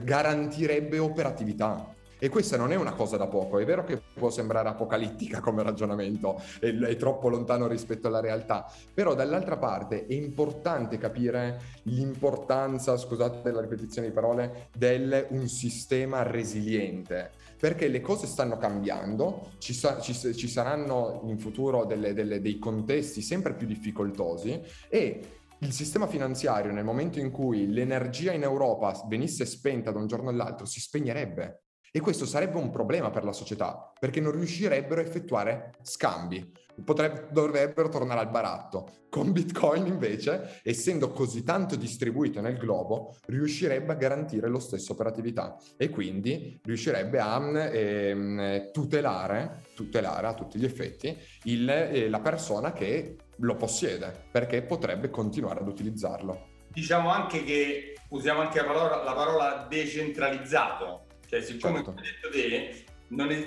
garantirebbe 0.02 0.98
operatività. 0.98 1.94
E 2.20 2.28
questa 2.28 2.56
non 2.56 2.72
è 2.72 2.74
una 2.74 2.94
cosa 2.94 3.16
da 3.16 3.28
poco, 3.28 3.60
è 3.60 3.64
vero 3.64 3.84
che 3.84 4.02
può 4.12 4.28
sembrare 4.28 4.68
apocalittica 4.68 5.38
come 5.38 5.62
ragionamento, 5.62 6.42
è, 6.58 6.66
è 6.66 6.96
troppo 6.96 7.28
lontano 7.28 7.68
rispetto 7.68 8.08
alla 8.08 8.18
realtà, 8.18 8.68
però 8.92 9.14
dall'altra 9.14 9.56
parte 9.56 10.04
è 10.04 10.14
importante 10.14 10.98
capire 10.98 11.60
l'importanza, 11.84 12.96
scusate 12.96 13.52
la 13.52 13.60
ripetizione 13.60 14.08
di 14.08 14.12
parole, 14.12 14.68
del 14.76 15.26
un 15.30 15.46
sistema 15.46 16.22
resiliente 16.24 17.30
perché 17.58 17.88
le 17.88 18.00
cose 18.00 18.26
stanno 18.26 18.56
cambiando, 18.56 19.50
ci, 19.58 19.74
sa- 19.74 19.98
ci, 20.00 20.14
ci 20.14 20.48
saranno 20.48 21.22
in 21.24 21.38
futuro 21.38 21.84
delle, 21.84 22.14
delle, 22.14 22.40
dei 22.40 22.58
contesti 22.58 23.20
sempre 23.20 23.54
più 23.54 23.66
difficoltosi 23.66 24.60
e 24.88 25.37
il 25.60 25.72
sistema 25.72 26.06
finanziario 26.06 26.72
nel 26.72 26.84
momento 26.84 27.18
in 27.18 27.30
cui 27.30 27.70
l'energia 27.70 28.32
in 28.32 28.42
Europa 28.42 29.04
venisse 29.08 29.44
spenta 29.44 29.90
da 29.90 29.98
un 29.98 30.06
giorno 30.06 30.30
all'altro 30.30 30.66
si 30.66 30.80
spegnerebbe. 30.80 31.62
E 31.90 32.00
questo 32.00 32.26
sarebbe 32.26 32.58
un 32.58 32.70
problema 32.70 33.10
per 33.10 33.24
la 33.24 33.32
società, 33.32 33.92
perché 33.98 34.20
non 34.20 34.32
riuscirebbero 34.32 35.00
a 35.00 35.04
effettuare 35.04 35.72
scambi, 35.82 36.52
Potrebbe, 36.84 37.26
dovrebbero 37.32 37.88
tornare 37.88 38.20
al 38.20 38.30
baratto. 38.30 38.86
Con 39.08 39.32
Bitcoin 39.32 39.86
invece, 39.86 40.60
essendo 40.62 41.10
così 41.10 41.42
tanto 41.42 41.74
distribuito 41.74 42.40
nel 42.40 42.56
globo, 42.56 43.16
riuscirebbe 43.26 43.92
a 43.92 43.96
garantire 43.96 44.48
lo 44.48 44.60
stesso 44.60 44.92
operatività 44.92 45.56
e 45.76 45.88
quindi 45.88 46.60
riuscirebbe 46.62 47.18
a 47.18 47.68
eh, 47.72 48.70
tutelare, 48.72 49.64
tutelare, 49.74 50.26
a 50.28 50.34
tutti 50.34 50.58
gli 50.58 50.64
effetti 50.64 51.16
il, 51.44 51.68
eh, 51.68 52.08
la 52.08 52.20
persona 52.20 52.72
che 52.72 53.16
lo 53.38 53.54
possiede, 53.56 54.26
perché 54.30 54.62
potrebbe 54.62 55.10
continuare 55.10 55.60
ad 55.60 55.68
utilizzarlo. 55.68 56.56
Diciamo 56.68 57.10
anche 57.10 57.44
che 57.44 57.94
usiamo 58.10 58.40
anche 58.40 58.58
la 58.58 58.64
parola, 58.64 59.02
la 59.02 59.12
parola 59.12 59.66
decentralizzato, 59.68 61.06
cioè 61.26 61.40
siccome 61.42 61.76
certo. 61.76 61.92
come 61.92 62.02
detto 62.02 62.30
te, 62.30 62.84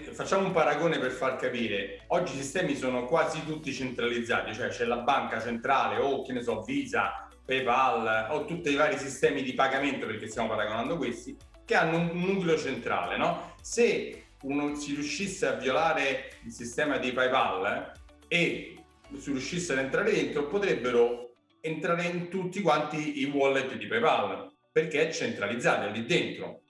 è, 0.07 0.12
facciamo 0.12 0.45
un 0.45 0.51
paragone 0.51 1.00
per 1.00 1.12
far 1.12 1.36
capire. 1.36 2.01
Oggi 2.07 2.33
i 2.33 2.38
sistemi 2.38 2.75
sono 2.75 3.05
quasi 3.05 3.43
tutti 3.45 3.71
centralizzati, 3.74 4.53
cioè 4.53 4.69
c'è 4.69 4.86
la 4.86 4.98
banca 4.98 5.39
centrale 5.39 5.98
o 5.98 6.24
che 6.24 6.33
ne 6.33 6.41
so, 6.41 6.62
Visa, 6.62 7.27
PayPal 7.45 8.27
o 8.31 8.45
tutti 8.45 8.71
i 8.71 8.75
vari 8.75 8.98
sistemi 8.98 9.43
di 9.43 9.53
pagamento, 9.53 10.05
perché 10.05 10.27
stiamo 10.27 10.50
paragonando 10.50 10.98
questi, 10.98 11.36
che 11.65 11.75
hanno 11.75 11.98
un 11.98 12.12
nucleo 12.13 12.57
centrale, 12.57 13.17
no? 13.17 13.55
Se 13.62 14.25
uno 14.43 14.75
si 14.75 14.93
riuscisse 14.93 15.48
a 15.48 15.53
violare 15.53 16.31
il 16.43 16.51
sistema 16.51 16.98
di 16.98 17.12
PayPal 17.12 17.91
e 18.27 18.75
si 19.18 19.32
riuscisse 19.32 19.74
ad 19.74 19.80
entrare 19.80 20.12
dentro, 20.12 20.48
potrebbero 20.48 21.34
entrare 21.62 22.06
in 22.06 22.30
tutti 22.30 22.62
quanti 22.62 23.22
i 23.22 23.25
wallet 23.25 23.75
di 23.75 23.88
PayPal, 23.88 24.51
perché 24.72 25.08
è 25.08 25.12
centralizzato, 25.12 25.88
è 25.88 25.91
lì 25.91 26.06
dentro. 26.06 26.62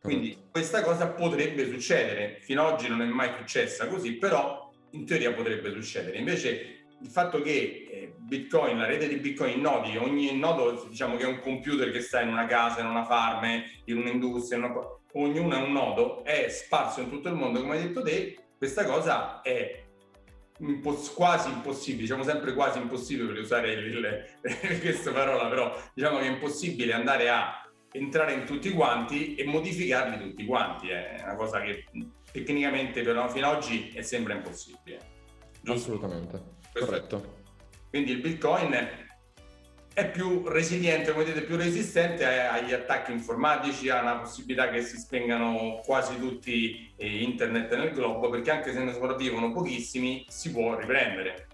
Quindi 0.00 0.36
questa 0.50 0.82
cosa 0.82 1.08
potrebbe 1.08 1.66
succedere, 1.70 2.38
fino 2.40 2.66
ad 2.66 2.74
oggi 2.74 2.88
non 2.88 3.00
è 3.00 3.06
mai 3.06 3.30
successa 3.38 3.86
così, 3.88 4.14
però 4.14 4.70
in 4.90 5.06
teoria 5.06 5.32
potrebbe 5.32 5.70
succedere. 5.70 6.18
Invece 6.18 6.86
il 7.00 7.08
fatto 7.08 7.40
che 7.40 7.88
eh, 7.90 8.14
Bitcoin, 8.18 8.78
la 8.78 8.86
rete 8.86 9.08
di 9.08 9.16
Bitcoin 9.16 9.60
nodi, 9.60 9.96
ogni 9.96 10.36
nodo 10.38 10.86
diciamo 10.88 11.16
che 11.16 11.24
è 11.24 11.26
un 11.26 11.40
computer 11.40 11.90
che 11.90 12.00
sta 12.00 12.20
in 12.20 12.28
una 12.28 12.46
casa, 12.46 12.80
in 12.80 12.86
una 12.86 13.04
farm, 13.04 13.62
in 13.84 13.96
un'industria, 13.96 14.58
in 14.58 14.64
una... 14.64 14.74
ognuno 15.12 15.56
è 15.56 15.62
un 15.62 15.72
nodo, 15.72 16.24
è 16.24 16.48
sparso 16.48 17.00
in 17.00 17.08
tutto 17.08 17.28
il 17.28 17.34
mondo, 17.34 17.60
come 17.60 17.76
hai 17.76 17.82
detto 17.82 18.02
te, 18.02 18.36
questa 18.56 18.84
cosa 18.84 19.40
è 19.42 19.83
Impos- 20.58 21.12
quasi 21.12 21.48
impossibile, 21.50 22.02
diciamo 22.02 22.22
sempre 22.22 22.54
quasi 22.54 22.78
impossibile 22.78 23.32
per 23.32 23.42
usare 23.42 23.72
il, 23.72 24.24
questa 24.80 25.10
parola, 25.12 25.48
però 25.48 25.76
diciamo 25.92 26.18
che 26.18 26.26
è 26.26 26.30
impossibile 26.30 26.92
andare 26.92 27.28
a 27.28 27.68
entrare 27.90 28.34
in 28.34 28.44
tutti 28.44 28.70
quanti 28.70 29.34
e 29.34 29.44
modificarli 29.44 30.18
tutti 30.18 30.44
quanti. 30.44 30.88
È 30.88 31.20
una 31.22 31.34
cosa 31.34 31.60
che 31.60 31.86
tecnicamente 32.30 33.02
però 33.02 33.28
fino 33.28 33.48
ad 33.48 33.56
oggi 33.56 33.90
è, 33.94 34.02
sembra 34.02 34.34
impossibile. 34.34 34.98
Giusto? 35.60 35.92
Assolutamente, 35.92 36.42
Questo 36.70 36.90
corretto. 36.90 37.22
È. 37.22 37.42
Quindi 37.90 38.12
il 38.12 38.20
Bitcoin 38.20 39.03
è 39.94 40.10
più 40.10 40.42
resiliente, 40.48 41.12
come 41.12 41.24
dite, 41.24 41.42
più 41.42 41.56
resistente 41.56 42.26
agli 42.26 42.72
attacchi 42.72 43.12
informatici, 43.12 43.88
ha 43.88 44.00
una 44.00 44.16
possibilità 44.16 44.68
che 44.68 44.82
si 44.82 44.98
spengano 44.98 45.80
quasi 45.84 46.18
tutti 46.18 46.92
eh, 46.96 47.22
internet 47.22 47.74
nel 47.76 47.92
globo, 47.92 48.28
perché 48.28 48.50
anche 48.50 48.72
se 48.72 48.82
ne 48.82 48.92
sopravvivono 48.92 49.52
pochissimi, 49.52 50.26
si 50.28 50.50
può 50.50 50.76
riprendere. 50.76 51.46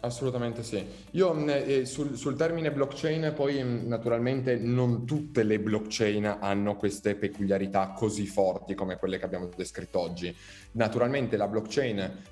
Assolutamente 0.00 0.62
sì. 0.62 0.84
Io 1.12 1.34
mm, 1.34 1.48
eh, 1.48 1.84
sul, 1.86 2.16
sul, 2.16 2.36
termine 2.36 2.72
blockchain 2.72 3.32
poi 3.34 3.62
mm, 3.62 3.86
naturalmente 3.86 4.56
non 4.56 5.04
tutte 5.04 5.42
le 5.42 5.58
blockchain 5.58 6.38
hanno 6.40 6.76
queste 6.76 7.14
peculiarità 7.14 7.92
così 7.96 8.26
forti 8.26 8.74
come 8.74 8.96
quelle 8.96 9.18
che 9.18 9.24
abbiamo 9.24 9.48
descritto 9.54 9.98
oggi. 9.98 10.34
Naturalmente 10.72 11.36
la 11.36 11.48
blockchain 11.48 12.22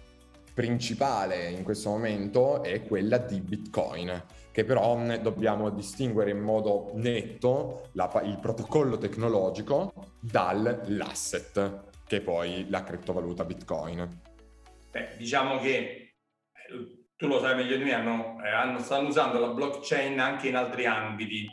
principale 0.54 1.50
in 1.50 1.62
questo 1.62 1.90
momento 1.90 2.62
è 2.62 2.82
quella 2.82 3.18
di 3.18 3.40
Bitcoin, 3.40 4.24
che 4.50 4.64
però 4.64 4.96
mm, 4.96 5.14
dobbiamo 5.16 5.70
distinguere 5.70 6.30
in 6.30 6.40
modo 6.40 6.90
netto 6.94 7.88
la, 7.92 8.10
il 8.24 8.38
protocollo 8.38 8.98
tecnologico 8.98 9.92
dall'asset, 10.20 11.90
che 12.06 12.16
è 12.18 12.20
poi 12.20 12.66
la 12.68 12.82
criptovaluta 12.82 13.44
Bitcoin. 13.44 14.20
Beh, 14.90 15.16
diciamo 15.16 15.58
che 15.58 16.16
eh, 16.52 17.06
tu 17.16 17.26
lo 17.26 17.40
sai 17.40 17.56
meglio 17.56 17.76
di 17.76 17.84
me, 17.84 17.94
hanno, 17.94 18.36
eh, 18.44 18.50
hanno, 18.50 18.78
stanno 18.80 19.08
usando 19.08 19.38
la 19.38 19.48
blockchain 19.48 20.18
anche 20.18 20.48
in 20.48 20.56
altri 20.56 20.84
ambiti, 20.84 21.48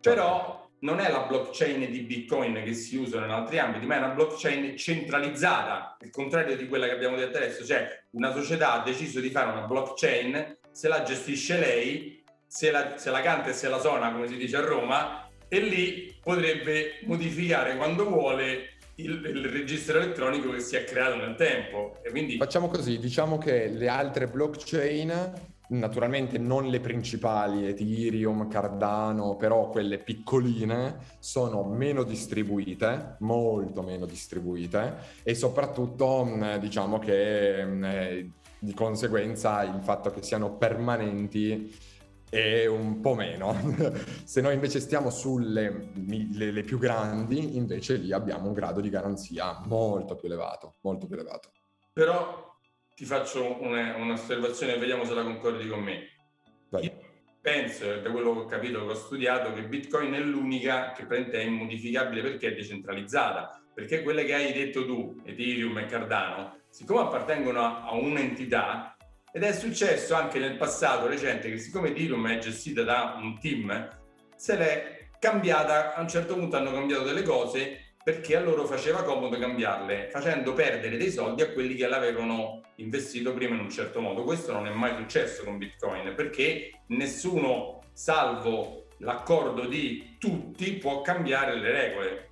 però 0.00 0.59
non 0.80 1.00
è 1.00 1.10
la 1.10 1.20
blockchain 1.20 1.90
di 1.90 2.00
Bitcoin 2.00 2.62
che 2.64 2.74
si 2.74 2.96
usa 2.96 3.24
in 3.24 3.30
altri 3.30 3.58
ambiti, 3.58 3.86
ma 3.86 3.96
è 3.96 3.98
una 3.98 4.08
blockchain 4.08 4.76
centralizzata, 4.76 5.96
il 6.00 6.10
contrario 6.10 6.56
di 6.56 6.66
quella 6.68 6.86
che 6.86 6.92
abbiamo 6.92 7.16
detto 7.16 7.36
adesso, 7.36 7.64
cioè 7.64 8.04
una 8.10 8.32
società 8.32 8.80
ha 8.80 8.82
deciso 8.82 9.20
di 9.20 9.30
fare 9.30 9.50
una 9.50 9.66
blockchain, 9.66 10.58
se 10.70 10.88
la 10.88 11.02
gestisce 11.02 11.58
lei, 11.58 12.22
se 12.46 12.70
la, 12.70 12.96
se 12.96 13.10
la 13.10 13.20
canta 13.20 13.50
e 13.50 13.52
se 13.52 13.68
la 13.68 13.78
suona, 13.78 14.12
come 14.12 14.26
si 14.26 14.36
dice 14.36 14.56
a 14.56 14.60
Roma, 14.60 15.28
e 15.48 15.60
lì 15.60 16.16
potrebbe 16.22 17.00
modificare 17.04 17.76
quando 17.76 18.08
vuole 18.08 18.76
il, 18.96 19.22
il, 19.24 19.48
registro 19.48 19.98
elettronico 19.98 20.50
che 20.50 20.60
si 20.60 20.76
è 20.76 20.84
creato 20.84 21.16
nel 21.16 21.34
tempo. 21.34 22.00
Quindi... 22.08 22.36
Facciamo 22.36 22.68
così, 22.68 22.98
diciamo 22.98 23.38
che 23.38 23.68
le 23.68 23.88
altre 23.88 24.26
blockchain, 24.26 25.32
naturalmente 25.70 26.38
non 26.38 26.66
le 26.68 26.80
principali, 26.80 27.66
Ethereum, 27.66 28.48
Cardano, 28.48 29.36
però 29.36 29.68
quelle 29.68 29.98
piccoline, 29.98 30.98
sono 31.18 31.64
meno 31.64 32.02
distribuite, 32.02 33.16
molto 33.20 33.82
meno 33.82 34.06
distribuite 34.06 34.96
e 35.22 35.34
soprattutto 35.34 36.24
mm, 36.24 36.56
diciamo 36.56 36.98
che 36.98 37.64
mm, 37.64 37.84
eh, 37.84 38.30
di 38.58 38.74
conseguenza 38.74 39.62
il 39.62 39.80
fatto 39.82 40.10
che 40.10 40.22
siano 40.22 40.56
permanenti 40.56 41.74
e 42.30 42.66
un 42.66 43.00
po' 43.00 43.14
meno. 43.14 43.54
Se 44.24 44.40
noi 44.40 44.54
invece 44.54 44.80
stiamo 44.80 45.10
sulle 45.10 45.90
le, 46.06 46.50
le 46.52 46.62
più 46.62 46.78
grandi, 46.78 47.56
invece 47.56 47.96
lì 47.96 48.12
abbiamo 48.12 48.46
un 48.46 48.52
grado 48.52 48.80
di 48.80 48.88
garanzia 48.88 49.60
molto 49.66 50.14
più 50.14 50.28
elevato, 50.28 50.76
molto 50.80 51.06
più 51.06 51.16
elevato. 51.16 51.50
Però 51.92 52.49
ti 53.00 53.06
faccio 53.06 53.62
una, 53.62 53.96
un'osservazione 53.96 54.74
e 54.74 54.78
vediamo 54.78 55.06
se 55.06 55.14
la 55.14 55.22
concordi 55.22 55.66
con 55.66 55.80
me. 55.80 56.06
Vai. 56.68 56.84
Io 56.84 56.98
penso, 57.40 57.96
da 57.96 58.10
quello 58.10 58.34
che 58.34 58.38
ho 58.40 58.44
capito, 58.44 58.84
che 58.84 58.92
ho 58.92 58.94
studiato, 58.94 59.54
che 59.54 59.62
Bitcoin 59.62 60.12
è 60.12 60.20
l'unica 60.20 60.92
che 60.92 61.06
è 61.08 61.38
immodificabile 61.38 62.20
perché 62.20 62.48
è 62.48 62.54
decentralizzata. 62.54 63.58
Perché 63.72 64.02
quelle 64.02 64.26
che 64.26 64.34
hai 64.34 64.52
detto 64.52 64.84
tu, 64.84 65.18
Ethereum 65.24 65.78
e 65.78 65.86
Cardano, 65.86 66.58
siccome 66.68 67.00
appartengono 67.00 67.60
a, 67.60 67.86
a 67.86 67.94
un'entità, 67.94 68.94
ed 69.32 69.44
è 69.44 69.52
successo 69.54 70.14
anche 70.14 70.38
nel 70.38 70.58
passato 70.58 71.06
recente 71.06 71.48
che 71.48 71.56
siccome 71.56 71.88
Ethereum 71.88 72.28
è 72.28 72.36
gestita 72.36 72.82
da 72.82 73.16
un 73.18 73.38
team, 73.40 73.98
se 74.36 74.56
l'è 74.58 75.08
cambiata, 75.18 75.94
a 75.94 76.02
un 76.02 76.08
certo 76.08 76.34
punto 76.34 76.58
hanno 76.58 76.72
cambiato 76.72 77.04
delle 77.04 77.22
cose 77.22 77.89
perché 78.10 78.34
a 78.34 78.40
loro 78.40 78.66
faceva 78.66 79.04
comodo 79.04 79.38
cambiarle, 79.38 80.08
facendo 80.10 80.52
perdere 80.52 80.96
dei 80.96 81.12
soldi 81.12 81.42
a 81.42 81.52
quelli 81.52 81.76
che 81.76 81.86
l'avevano 81.86 82.60
investito 82.76 83.32
prima 83.32 83.54
in 83.54 83.60
un 83.60 83.70
certo 83.70 84.00
modo. 84.00 84.24
Questo 84.24 84.52
non 84.52 84.66
è 84.66 84.70
mai 84.72 84.96
successo 84.96 85.44
con 85.44 85.58
Bitcoin 85.58 86.12
perché 86.16 86.72
nessuno, 86.88 87.84
salvo 87.92 88.86
l'accordo 88.98 89.66
di 89.66 90.16
tutti, 90.18 90.72
può 90.72 91.02
cambiare 91.02 91.54
le 91.54 91.70
regole. 91.70 92.29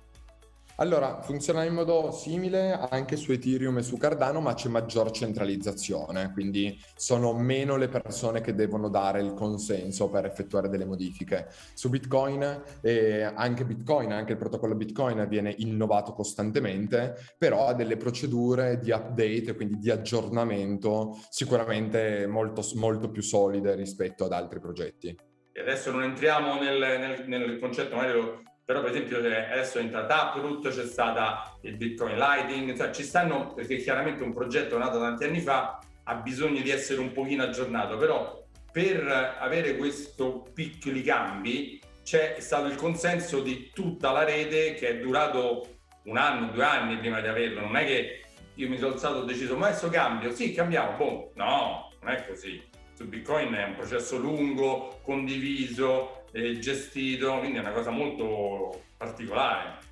Allora, 0.81 1.21
funziona 1.21 1.65
in 1.65 1.73
modo 1.73 2.09
simile 2.11 2.71
anche 2.71 3.17
su 3.17 3.33
Ethereum 3.33 3.79
e 3.79 3.83
su 3.83 3.97
Cardano, 3.97 4.39
ma 4.39 4.53
c'è 4.53 4.69
maggior 4.69 5.11
centralizzazione, 5.11 6.31
quindi 6.31 6.81
sono 6.95 7.33
meno 7.33 7.75
le 7.75 7.89
persone 7.89 8.39
che 8.39 8.55
devono 8.55 8.87
dare 8.87 9.19
il 9.19 9.33
consenso 9.33 10.07
per 10.07 10.23
effettuare 10.23 10.69
delle 10.69 10.85
modifiche. 10.85 11.49
Su 11.73 11.89
Bitcoin, 11.89 12.63
eh, 12.79 13.23
anche 13.23 13.65
Bitcoin, 13.65 14.13
anche 14.13 14.31
il 14.31 14.37
protocollo 14.37 14.73
Bitcoin 14.73 15.27
viene 15.27 15.53
innovato 15.57 16.13
costantemente, 16.13 17.17
però 17.37 17.67
ha 17.67 17.73
delle 17.73 17.97
procedure 17.97 18.79
di 18.79 18.91
update, 18.91 19.55
quindi 19.55 19.79
di 19.79 19.91
aggiornamento 19.91 21.19
sicuramente 21.29 22.25
molto, 22.25 22.63
molto 22.75 23.11
più 23.11 23.21
solide 23.21 23.75
rispetto 23.75 24.23
ad 24.23 24.31
altri 24.31 24.61
progetti. 24.61 25.13
Adesso 25.59 25.91
non 25.91 26.03
entriamo 26.03 26.57
nel, 26.57 26.79
nel, 26.79 27.27
nel 27.27 27.59
concetto, 27.59 27.97
magari 27.97 28.17
lo 28.17 28.43
però 28.69 28.81
per 28.81 28.91
esempio 28.91 29.17
adesso 29.17 29.79
è 29.79 29.81
entrata 29.81 30.29
Taproot, 30.31 30.69
c'è 30.69 30.85
stata 30.85 31.57
il 31.61 31.75
Bitcoin 31.75 32.15
Lighting, 32.17 32.77
cioè 32.77 32.91
ci 32.91 33.01
stanno, 33.01 33.51
perché 33.55 33.77
chiaramente 33.77 34.21
un 34.21 34.31
progetto 34.31 34.77
nato 34.77 34.99
tanti 34.99 35.23
anni 35.23 35.39
fa 35.39 35.79
ha 36.03 36.13
bisogno 36.13 36.61
di 36.61 36.69
essere 36.69 36.99
un 36.99 37.11
pochino 37.11 37.41
aggiornato, 37.41 37.97
però 37.97 38.45
per 38.71 39.35
avere 39.39 39.75
questi 39.75 40.23
piccoli 40.53 41.01
cambi 41.01 41.81
c'è 42.03 42.35
stato 42.37 42.67
il 42.67 42.75
consenso 42.75 43.41
di 43.41 43.71
tutta 43.73 44.11
la 44.11 44.23
rete 44.23 44.75
che 44.75 44.89
è 44.89 44.99
durato 44.99 45.79
un 46.03 46.17
anno, 46.17 46.51
due 46.51 46.63
anni 46.63 46.95
prima 46.99 47.21
di 47.21 47.27
averlo, 47.27 47.61
non 47.61 47.75
è 47.75 47.87
che 47.87 48.21
io 48.53 48.69
mi 48.69 48.77
sono 48.77 48.93
alzato 48.93 49.15
e 49.15 49.21
ho 49.21 49.23
deciso 49.23 49.57
ma 49.57 49.69
adesso 49.69 49.89
cambio, 49.89 50.29
sì 50.29 50.53
cambiamo, 50.53 50.95
boh, 50.95 51.31
no, 51.33 51.91
non 52.01 52.11
è 52.11 52.23
così. 52.23 52.61
Su 52.93 53.07
Bitcoin 53.07 53.51
è 53.51 53.63
un 53.63 53.73
processo 53.73 54.17
lungo, 54.17 54.99
condiviso, 55.01 56.17
eh, 56.17 56.18
gestito, 56.59 57.39
quindi 57.39 57.57
è 57.57 57.61
una 57.61 57.71
cosa 57.71 57.89
molto 57.89 58.81
particolare. 58.97 59.87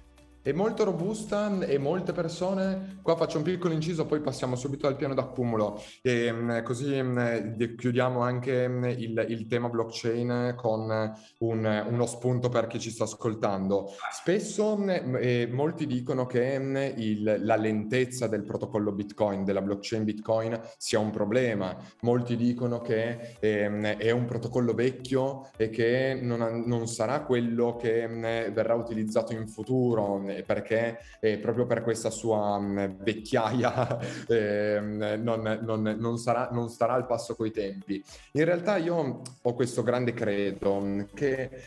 È 0.48 0.54
molto 0.54 0.86
robusta 0.86 1.60
e 1.60 1.77
molte 1.77 2.13
persone, 2.13 3.00
qua 3.01 3.18
faccio 3.18 3.36
un 3.36 3.44
piccolo 3.44 3.74
inciso, 3.74 4.06
poi 4.06 4.22
passiamo 4.22 4.56
subito 4.56 4.88
al 4.88 4.96
piano 4.96 5.13
d'accumulo. 5.13 5.84
E 6.01 6.32
mm, 6.32 6.63
così 6.63 7.01
mm, 7.04 7.75
chiudiamo 7.75 8.22
anche 8.22 8.66
mm, 8.66 8.84
il, 8.86 9.25
il 9.27 9.46
tema 9.48 9.68
blockchain 9.68 10.54
con 10.56 11.13
un, 11.39 11.86
uno 11.89 12.06
spunto 12.06 12.48
per 12.48 12.68
chi 12.68 12.80
ci 12.80 12.92
sta 12.92 13.04
ascoltando. 13.04 13.89
Spesso 14.10 14.82
eh, 14.86 15.50
molti 15.51 15.86
dicono 15.86 16.25
che 16.25 16.94
il, 16.96 17.39
la 17.42 17.58
lentezza 17.58 18.27
del 18.27 18.44
protocollo 18.44 18.94
Bitcoin, 18.94 19.44
della 19.44 19.62
blockchain 19.62 20.06
Bitcoin 20.06 20.58
sia 20.77 21.00
un 21.00 21.10
problema, 21.10 21.75
molti 22.04 22.38
dicono 22.38 22.80
che 22.80 23.36
eh, 23.42 23.98
è 23.98 24.12
un 24.12 24.24
protocollo 24.24 24.74
vecchio 24.74 25.50
e 25.58 25.70
che 25.70 26.18
non, 26.22 26.63
non 26.66 26.88
sarà 26.88 27.24
quello 27.24 27.75
che 27.75 28.08
verrà 28.08 28.75
utilizzato 28.75 29.34
in 29.34 29.46
futuro 29.50 30.36
perché 30.46 31.00
eh, 31.20 31.38
proprio 31.38 31.65
per 31.65 31.84
questa 31.84 32.10
sua 32.10 32.60
mh, 32.60 32.79
mm, 32.79 33.03
vecchiaia 33.03 34.00
eh, 34.27 34.79
non, 34.79 35.60
non, 35.62 35.96
non, 35.98 36.17
sarà, 36.17 36.50
non 36.51 36.70
starà 36.70 36.94
al 36.94 37.06
passo 37.06 37.36
coi 37.36 37.51
tempi. 37.51 38.03
In 38.34 38.46
realtà 38.46 38.77
io 38.77 39.22
ho 39.41 39.53
questo 39.53 39.84
grande 39.84 40.13
credo 40.13 40.79
mm, 40.79 41.01
che 41.13 41.62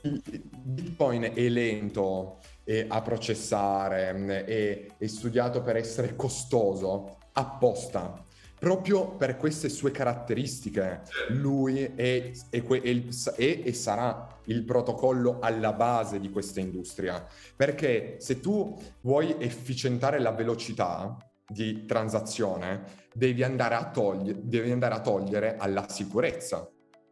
Bitcoin 0.00 1.32
è 1.34 1.48
lento 1.48 2.38
eh, 2.64 2.86
a 2.88 3.02
processare 3.02 4.12
mm, 4.12 4.30
e 4.30 4.88
studiato 5.06 5.62
per 5.62 5.76
essere 5.76 6.14
costoso 6.14 7.16
apposta 7.32 8.26
proprio 8.58 9.16
per 9.16 9.36
queste 9.36 9.68
sue 9.68 9.90
caratteristiche. 9.90 11.02
Lui 11.28 11.82
è, 11.82 12.30
è, 12.50 12.62
è, 12.62 13.60
e 13.64 13.72
sarà 13.72 14.40
il 14.44 14.64
protocollo 14.64 15.38
alla 15.40 15.72
base 15.72 16.20
di 16.20 16.30
questa 16.30 16.60
industria. 16.60 17.26
Perché 17.54 18.16
se 18.18 18.40
tu 18.40 18.76
vuoi 19.02 19.36
efficientare 19.38 20.18
la 20.18 20.32
velocità 20.32 21.16
di 21.46 21.86
transazione, 21.86 23.06
devi 23.12 23.42
andare 23.42 23.74
a, 23.74 23.90
togli- 23.90 24.34
devi 24.34 24.70
andare 24.70 24.94
a 24.94 25.00
togliere 25.00 25.56
alla 25.56 25.88
sicurezza 25.88 26.68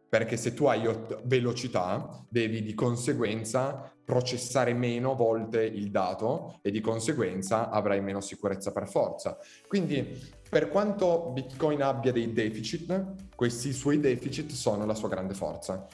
perché 0.09 0.37
se 0.37 0.53
tu 0.53 0.65
hai 0.65 0.89
velocità 1.23 2.25
devi 2.29 2.63
di 2.63 2.73
conseguenza 2.73 3.91
processare 4.03 4.73
meno 4.73 5.15
volte 5.15 5.63
il 5.63 5.91
dato 5.91 6.59
e 6.61 6.71
di 6.71 6.79
conseguenza 6.79 7.69
avrai 7.69 8.01
meno 8.01 8.21
sicurezza 8.21 8.71
per 8.71 8.87
forza. 8.87 9.37
Quindi 9.67 10.17
per 10.49 10.69
quanto 10.69 11.31
Bitcoin 11.33 11.81
abbia 11.81 12.11
dei 12.11 12.31
deficit, 12.31 13.27
questi 13.35 13.73
suoi 13.73 13.99
deficit 13.99 14.51
sono 14.51 14.85
la 14.85 14.95
sua 14.95 15.09
grande 15.09 15.33
forza. 15.33 15.87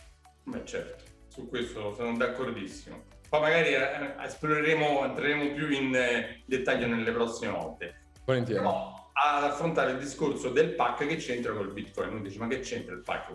Beh 0.44 0.66
certo, 0.66 1.04
su 1.28 1.48
questo 1.50 1.94
sono 1.96 2.16
d'accordissimo. 2.16 3.12
Poi 3.30 3.42
magari 3.42 3.74
eh, 3.74 4.16
esploreremo, 4.24 5.06
entreremo 5.06 5.54
più 5.54 5.70
in 5.70 5.96
eh, 5.96 6.44
dettaglio 6.46 6.88
nelle 6.88 7.12
prossime 7.12 7.52
volte. 7.52 7.96
Volentieri. 8.26 8.60
Però 8.60 9.02
ad 9.14 9.44
affrontare 9.44 9.92
il 9.92 10.00
discorso 10.00 10.50
del 10.50 10.74
pack 10.74 11.08
che 11.08 11.16
c'entra 11.16 11.54
col 11.54 11.72
Bitcoin. 11.72 12.10
Uno 12.10 12.22
dice 12.22 12.40
ma 12.40 12.48
che 12.48 12.60
c'entra 12.60 12.94
il 12.94 13.02
pack? 13.02 13.32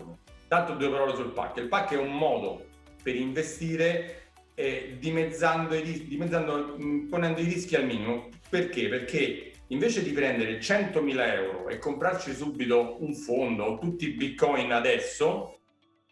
Tanto 0.47 0.73
due 0.73 0.89
parole 0.89 1.15
sul 1.15 1.31
pack. 1.31 1.57
Il 1.57 1.67
pack 1.67 1.93
è 1.93 1.97
un 1.97 2.15
modo 2.15 2.65
per 3.01 3.15
investire 3.15 4.31
eh, 4.55 4.97
dimezzando, 4.99 5.75
i, 5.75 6.07
dimezzando 6.07 6.75
ponendo 7.09 7.39
i 7.39 7.45
rischi 7.45 7.75
al 7.75 7.85
minimo. 7.85 8.29
Perché? 8.49 8.87
Perché 8.87 9.51
invece 9.69 10.03
di 10.03 10.11
prendere 10.11 10.59
100.000 10.59 11.33
euro 11.33 11.67
e 11.67 11.79
comprarci 11.79 12.33
subito 12.33 12.97
un 12.99 13.13
fondo 13.13 13.63
o 13.63 13.77
tutti 13.79 14.07
i 14.07 14.13
bitcoin 14.13 14.71
adesso, 14.71 15.59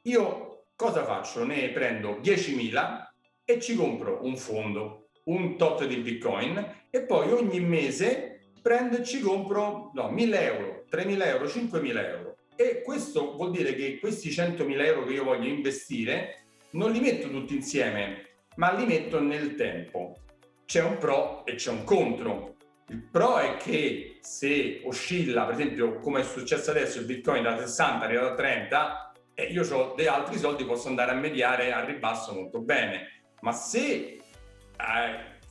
io 0.04 0.66
cosa 0.76 1.04
faccio? 1.04 1.44
Ne 1.44 1.70
prendo 1.70 2.20
10.000 2.22 3.08
e 3.46 3.60
ci 3.60 3.76
compro 3.76 4.20
un 4.24 4.36
fondo, 4.38 5.10
un 5.26 5.58
tot 5.58 5.86
di 5.86 5.98
bitcoin 5.98 6.86
e 6.90 7.02
poi 7.02 7.32
ogni 7.32 7.60
mese 7.60 8.52
prendo 8.62 8.98
e 8.98 9.04
ci 9.04 9.20
compro 9.20 9.92
no, 9.94 10.12
1.000 10.12 10.42
euro, 10.42 10.86
3.000 10.90 11.26
euro, 11.26 11.46
5.000 11.46 12.06
euro 12.06 12.36
e 12.56 12.82
questo 12.82 13.36
vuol 13.36 13.52
dire 13.52 13.76
che 13.76 14.00
questi 14.00 14.30
100.000 14.30 14.84
euro 14.84 15.06
che 15.06 15.14
io 15.14 15.24
voglio 15.24 15.48
investire 15.48 16.42
non 16.72 16.92
li 16.92 17.00
metto 17.00 17.30
tutti 17.30 17.56
insieme, 17.56 18.26
ma 18.56 18.74
li 18.74 18.86
metto 18.86 19.22
nel 19.22 19.56
tempo. 19.56 20.18
C'è 20.66 20.84
un 20.84 20.98
pro 20.98 21.46
e 21.46 21.56
c'è 21.56 21.70
un 21.72 21.84
contro. 21.84 22.57
Il 22.90 23.02
pro 23.02 23.38
è 23.38 23.58
che 23.58 24.20
se 24.22 24.82
oscilla, 24.86 25.44
per 25.44 25.56
esempio, 25.56 26.00
come 26.00 26.22
è 26.22 26.24
successo 26.24 26.72
adesso, 26.72 27.00
il 27.00 27.06
Bitcoin 27.06 27.44
da 27.44 27.58
60 27.58 28.06
arriva 28.06 28.32
a 28.32 28.36
30, 28.36 29.12
e 29.34 29.44
io 29.46 29.64
ho 29.76 29.94
dei 29.94 30.08
altri 30.08 30.38
soldi, 30.38 30.64
posso 30.64 30.88
andare 30.88 31.12
a 31.12 31.16
mediare 31.16 31.74
a 31.74 31.84
ribasso 31.84 32.34
molto 32.34 32.62
bene. 32.62 33.24
Ma 33.42 33.52
se 33.52 33.84
eh, 33.84 34.20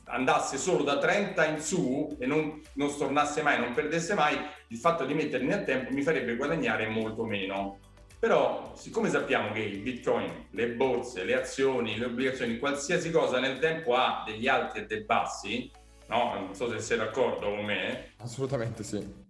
andasse 0.05 0.57
solo 0.57 0.83
da 0.83 0.97
30 0.97 1.45
in 1.45 1.61
su 1.61 2.17
e 2.19 2.25
non, 2.25 2.59
non 2.73 2.89
stornasse 2.89 3.41
mai, 3.43 3.59
non 3.59 3.73
perdesse 3.73 4.13
mai, 4.13 4.37
il 4.69 4.77
fatto 4.77 5.05
di 5.05 5.13
metterli 5.13 5.45
nel 5.45 5.63
tempo 5.63 5.93
mi 5.93 6.01
farebbe 6.01 6.35
guadagnare 6.35 6.87
molto 6.87 7.23
meno. 7.23 7.79
Però, 8.19 8.73
siccome 8.75 9.09
sappiamo 9.09 9.51
che 9.51 9.59
il 9.59 9.79
bitcoin, 9.79 10.47
le 10.51 10.69
borse, 10.69 11.23
le 11.23 11.35
azioni, 11.35 11.97
le 11.97 12.05
obbligazioni, 12.05 12.57
qualsiasi 12.57 13.11
cosa 13.11 13.39
nel 13.39 13.59
tempo 13.59 13.93
ha 13.93 14.23
degli 14.25 14.47
alti 14.47 14.79
e 14.79 14.85
dei 14.85 15.03
bassi, 15.03 15.71
no? 16.07 16.33
Non 16.33 16.55
so 16.55 16.69
se 16.69 16.79
sei 16.79 16.97
d'accordo 16.97 17.47
con 17.47 17.65
me. 17.65 18.13
Assolutamente 18.17 18.83
sì. 18.83 19.25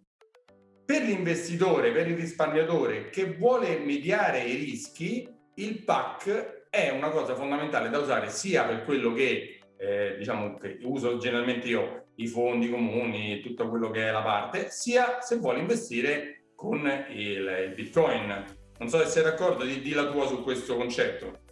Per 0.85 1.01
l'investitore, 1.01 1.91
per 1.91 2.07
il 2.07 2.15
risparmiatore 2.15 3.09
che 3.09 3.33
vuole 3.33 3.77
mediare 3.79 4.43
i 4.43 4.55
rischi, 4.55 5.27
il 5.55 5.83
PAC 5.83 6.67
è 6.69 6.89
una 6.89 7.09
cosa 7.09 7.35
fondamentale 7.35 7.89
da 7.89 7.99
usare 7.99 8.29
sia 8.29 8.63
per 8.63 8.83
quello 8.83 9.13
che 9.13 9.59
eh, 9.77 10.15
diciamo 10.17 10.55
che 10.55 10.79
uso 10.83 11.17
generalmente 11.17 11.67
io 11.67 12.05
i 12.15 12.27
fondi 12.27 12.69
comuni, 12.69 13.41
tutto 13.41 13.69
quello 13.69 13.89
che 13.91 14.07
è 14.07 14.11
la 14.11 14.23
parte, 14.23 14.69
sia 14.69 15.21
se 15.21 15.37
vuole 15.37 15.59
investire 15.59 16.45
con 16.55 16.79
il, 17.09 17.65
il 17.67 17.73
Bitcoin. 17.75 18.45
Non 18.79 18.89
so 18.89 18.99
se 18.99 19.05
sei 19.05 19.23
d'accordo, 19.23 19.63
di, 19.63 19.81
di 19.81 19.91
la 19.91 20.09
tua 20.09 20.25
su 20.25 20.41
questo 20.41 20.75
concetto. 20.75 21.45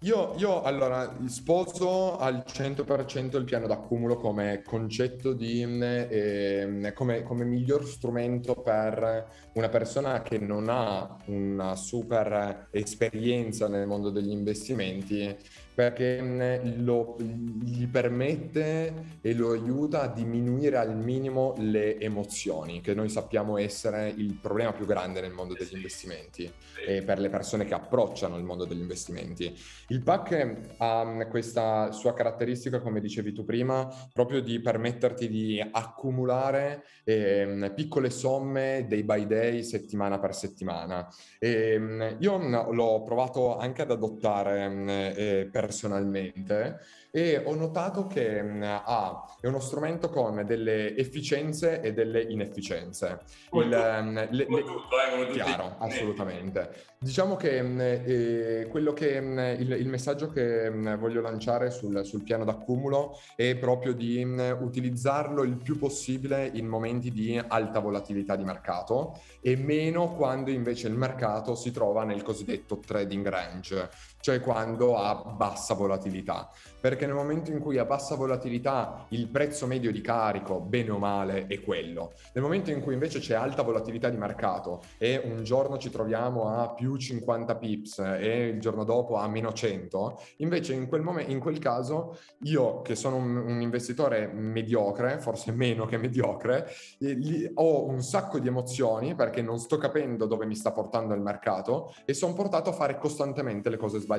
Io, 0.00 0.34
io, 0.36 0.60
allora 0.62 1.16
sposo 1.26 2.18
al 2.18 2.44
100% 2.46 3.38
il 3.38 3.44
piano 3.44 3.66
d'accumulo 3.66 4.16
come 4.16 4.60
concetto 4.62 5.32
di 5.32 5.62
eh, 5.62 6.92
come, 6.94 7.22
come, 7.22 7.44
miglior 7.46 7.86
strumento 7.86 8.54
per 8.56 9.26
una 9.54 9.68
persona 9.70 10.20
che 10.20 10.36
non 10.38 10.68
ha 10.68 11.16
una 11.26 11.74
super 11.76 12.68
esperienza 12.72 13.68
nel 13.68 13.86
mondo 13.86 14.10
degli 14.10 14.30
investimenti 14.30 15.34
perché 15.76 16.22
mm, 16.22 16.84
lo, 16.86 17.16
gli 17.18 17.86
permette 17.86 19.18
e 19.20 19.34
lo 19.34 19.50
aiuta 19.50 20.00
a 20.00 20.08
diminuire 20.08 20.78
al 20.78 20.96
minimo 20.96 21.52
le 21.58 22.00
emozioni, 22.00 22.80
che 22.80 22.94
noi 22.94 23.10
sappiamo 23.10 23.58
essere 23.58 24.08
il 24.08 24.38
problema 24.40 24.72
più 24.72 24.86
grande 24.86 25.20
nel 25.20 25.32
mondo 25.32 25.52
degli 25.52 25.74
investimenti 25.74 26.50
e 26.86 27.02
per 27.02 27.18
le 27.18 27.28
persone 27.28 27.66
che 27.66 27.74
approcciano 27.74 28.38
il 28.38 28.42
mondo 28.42 28.64
degli 28.64 28.80
investimenti. 28.80 29.54
Il 29.88 30.02
PAC 30.02 30.76
ha 30.78 31.04
mm, 31.04 31.22
questa 31.28 31.92
sua 31.92 32.14
caratteristica, 32.14 32.80
come 32.80 33.02
dicevi 33.02 33.34
tu 33.34 33.44
prima, 33.44 33.86
proprio 34.14 34.40
di 34.40 34.58
permetterti 34.60 35.28
di 35.28 35.62
accumulare 35.72 36.84
eh, 37.04 37.70
piccole 37.74 38.08
somme 38.08 38.86
day 38.88 39.02
by 39.02 39.26
day, 39.26 39.62
settimana 39.62 40.18
per 40.18 40.34
settimana. 40.34 41.06
E, 41.38 41.78
mm, 41.78 42.02
io 42.20 42.38
l'ho 42.72 43.02
provato 43.02 43.58
anche 43.58 43.82
ad 43.82 43.90
adottare 43.90 45.12
eh, 45.14 45.48
per 45.52 45.64
personalmente 45.66 46.78
e 47.10 47.42
ho 47.42 47.54
notato 47.54 48.06
che 48.06 48.40
ah, 48.40 49.24
è 49.40 49.46
uno 49.46 49.58
strumento 49.58 50.10
con 50.10 50.44
delle 50.46 50.94
efficienze 50.96 51.80
e 51.80 51.92
delle 51.92 52.20
inefficienze. 52.22 53.20
Come 53.48 53.64
il, 53.64 53.70
tutto, 53.70 54.36
le, 54.36 54.44
come 54.44 54.60
tutto, 54.60 55.00
eh, 55.00 55.10
come 55.10 55.30
chiaro, 55.30 55.76
assolutamente. 55.78 56.70
Diciamo 56.98 57.36
che 57.36 57.62
mh, 57.62 57.80
eh, 57.80 58.66
quello 58.70 58.92
che 58.92 59.16
il, 59.16 59.70
il, 59.72 59.88
messaggio 59.88 60.28
che 60.28 60.68
voglio 60.98 61.22
lanciare 61.22 61.70
sul, 61.70 62.04
sul, 62.04 62.22
piano 62.22 62.44
d'accumulo 62.44 63.18
è 63.34 63.56
proprio 63.56 63.94
di 63.94 64.22
utilizzarlo 64.22 65.42
il 65.42 65.56
più 65.56 65.78
possibile 65.78 66.50
in 66.52 66.66
momenti 66.66 67.10
di 67.10 67.40
alta 67.48 67.78
volatilità 67.78 68.36
di 68.36 68.44
mercato 68.44 69.18
e 69.40 69.56
meno 69.56 70.14
quando 70.14 70.50
invece 70.50 70.88
il 70.88 70.94
mercato 70.94 71.54
si 71.54 71.70
trova 71.70 72.04
nel 72.04 72.22
cosiddetto 72.22 72.78
trading 72.78 73.26
range, 73.26 73.88
cioè 74.26 74.40
quando 74.40 74.96
ha 74.96 75.14
bassa 75.14 75.74
volatilità, 75.74 76.50
perché 76.80 77.06
nel 77.06 77.14
momento 77.14 77.52
in 77.52 77.60
cui 77.60 77.78
a 77.78 77.84
bassa 77.84 78.16
volatilità 78.16 79.06
il 79.10 79.28
prezzo 79.28 79.68
medio 79.68 79.92
di 79.92 80.00
carico, 80.00 80.58
bene 80.58 80.90
o 80.90 80.98
male, 80.98 81.46
è 81.46 81.60
quello, 81.60 82.12
nel 82.32 82.42
momento 82.42 82.72
in 82.72 82.80
cui 82.80 82.94
invece 82.94 83.20
c'è 83.20 83.34
alta 83.34 83.62
volatilità 83.62 84.08
di 84.08 84.16
mercato 84.16 84.82
e 84.98 85.22
un 85.24 85.44
giorno 85.44 85.78
ci 85.78 85.90
troviamo 85.90 86.48
a 86.48 86.70
più 86.70 86.96
50 86.96 87.54
pips 87.54 87.98
e 88.18 88.48
il 88.48 88.58
giorno 88.58 88.82
dopo 88.82 89.14
a 89.14 89.28
meno 89.28 89.52
100, 89.52 90.20
invece 90.38 90.74
in 90.74 90.88
quel, 90.88 91.02
momento, 91.02 91.30
in 91.30 91.38
quel 91.38 91.60
caso 91.60 92.18
io 92.42 92.82
che 92.82 92.96
sono 92.96 93.14
un, 93.14 93.36
un 93.36 93.60
investitore 93.60 94.26
mediocre, 94.26 95.20
forse 95.20 95.52
meno 95.52 95.86
che 95.86 95.98
mediocre, 95.98 96.66
eh, 96.98 97.52
ho 97.54 97.86
un 97.86 98.02
sacco 98.02 98.40
di 98.40 98.48
emozioni 98.48 99.14
perché 99.14 99.40
non 99.40 99.60
sto 99.60 99.78
capendo 99.78 100.26
dove 100.26 100.46
mi 100.46 100.56
sta 100.56 100.72
portando 100.72 101.14
il 101.14 101.20
mercato 101.20 101.94
e 102.04 102.12
sono 102.12 102.32
portato 102.32 102.70
a 102.70 102.72
fare 102.72 102.98
costantemente 102.98 103.70
le 103.70 103.76
cose 103.76 104.00
sbagliate. 104.00 104.14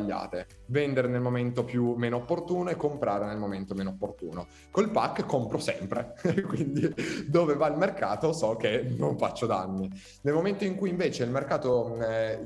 Vendere 0.67 1.07
nel 1.07 1.21
momento 1.21 1.63
più 1.63 1.93
meno 1.95 2.17
opportuno 2.17 2.69
e 2.69 2.75
comprare 2.75 3.25
nel 3.25 3.37
momento 3.37 3.73
meno 3.73 3.91
opportuno. 3.91 4.47
Col 4.71 4.89
pack 4.89 5.25
compro 5.25 5.59
sempre, 5.59 6.15
quindi 6.47 6.93
dove 7.27 7.55
va 7.55 7.67
il 7.67 7.77
mercato 7.77 8.33
so 8.33 8.55
che 8.55 8.81
non 8.97 9.17
faccio 9.17 9.45
danni. 9.45 9.89
Nel 10.21 10.33
momento 10.33 10.63
in 10.63 10.75
cui 10.75 10.89
invece 10.89 11.23
il 11.23 11.29
mercato 11.29 11.99
eh, 12.01 12.39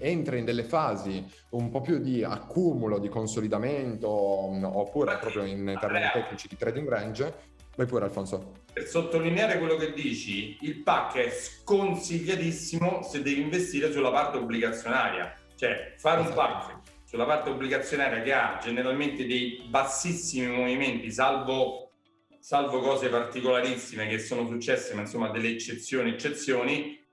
entra 0.00 0.36
in 0.36 0.44
delle 0.44 0.64
fasi 0.64 1.24
un 1.50 1.70
po' 1.70 1.80
più 1.80 1.98
di 1.98 2.22
accumulo, 2.22 2.98
di 2.98 3.08
consolidamento, 3.08 4.08
oppure 4.08 5.18
proprio 5.18 5.44
in 5.44 5.76
termini 5.80 6.10
tecnici 6.12 6.48
di 6.48 6.56
trading 6.56 6.88
range, 6.88 7.56
Vai 7.78 7.86
pure 7.86 8.06
Alfonso. 8.06 8.54
Per 8.72 8.88
sottolineare 8.88 9.56
quello 9.58 9.76
che 9.76 9.92
dici, 9.92 10.58
il 10.62 10.82
pack 10.82 11.14
è 11.18 11.30
sconsigliatissimo 11.30 13.04
se 13.04 13.22
devi 13.22 13.40
investire 13.40 13.92
sulla 13.92 14.10
parte 14.10 14.38
obbligazionaria. 14.38 15.32
Cioè, 15.58 15.94
fare 15.96 16.20
un 16.20 16.32
pack 16.34 17.02
sulla 17.02 17.24
parte 17.24 17.50
obbligazionaria 17.50 18.22
che 18.22 18.32
ha 18.32 18.60
generalmente 18.62 19.26
dei 19.26 19.66
bassissimi 19.68 20.46
movimenti, 20.46 21.10
salvo, 21.10 21.94
salvo 22.38 22.78
cose 22.78 23.08
particolarissime 23.08 24.06
che 24.06 24.20
sono 24.20 24.46
successe, 24.46 24.94
ma 24.94 25.00
insomma 25.00 25.30
delle 25.30 25.48
eccezioni, 25.48 26.10
eccezioni, 26.10 27.04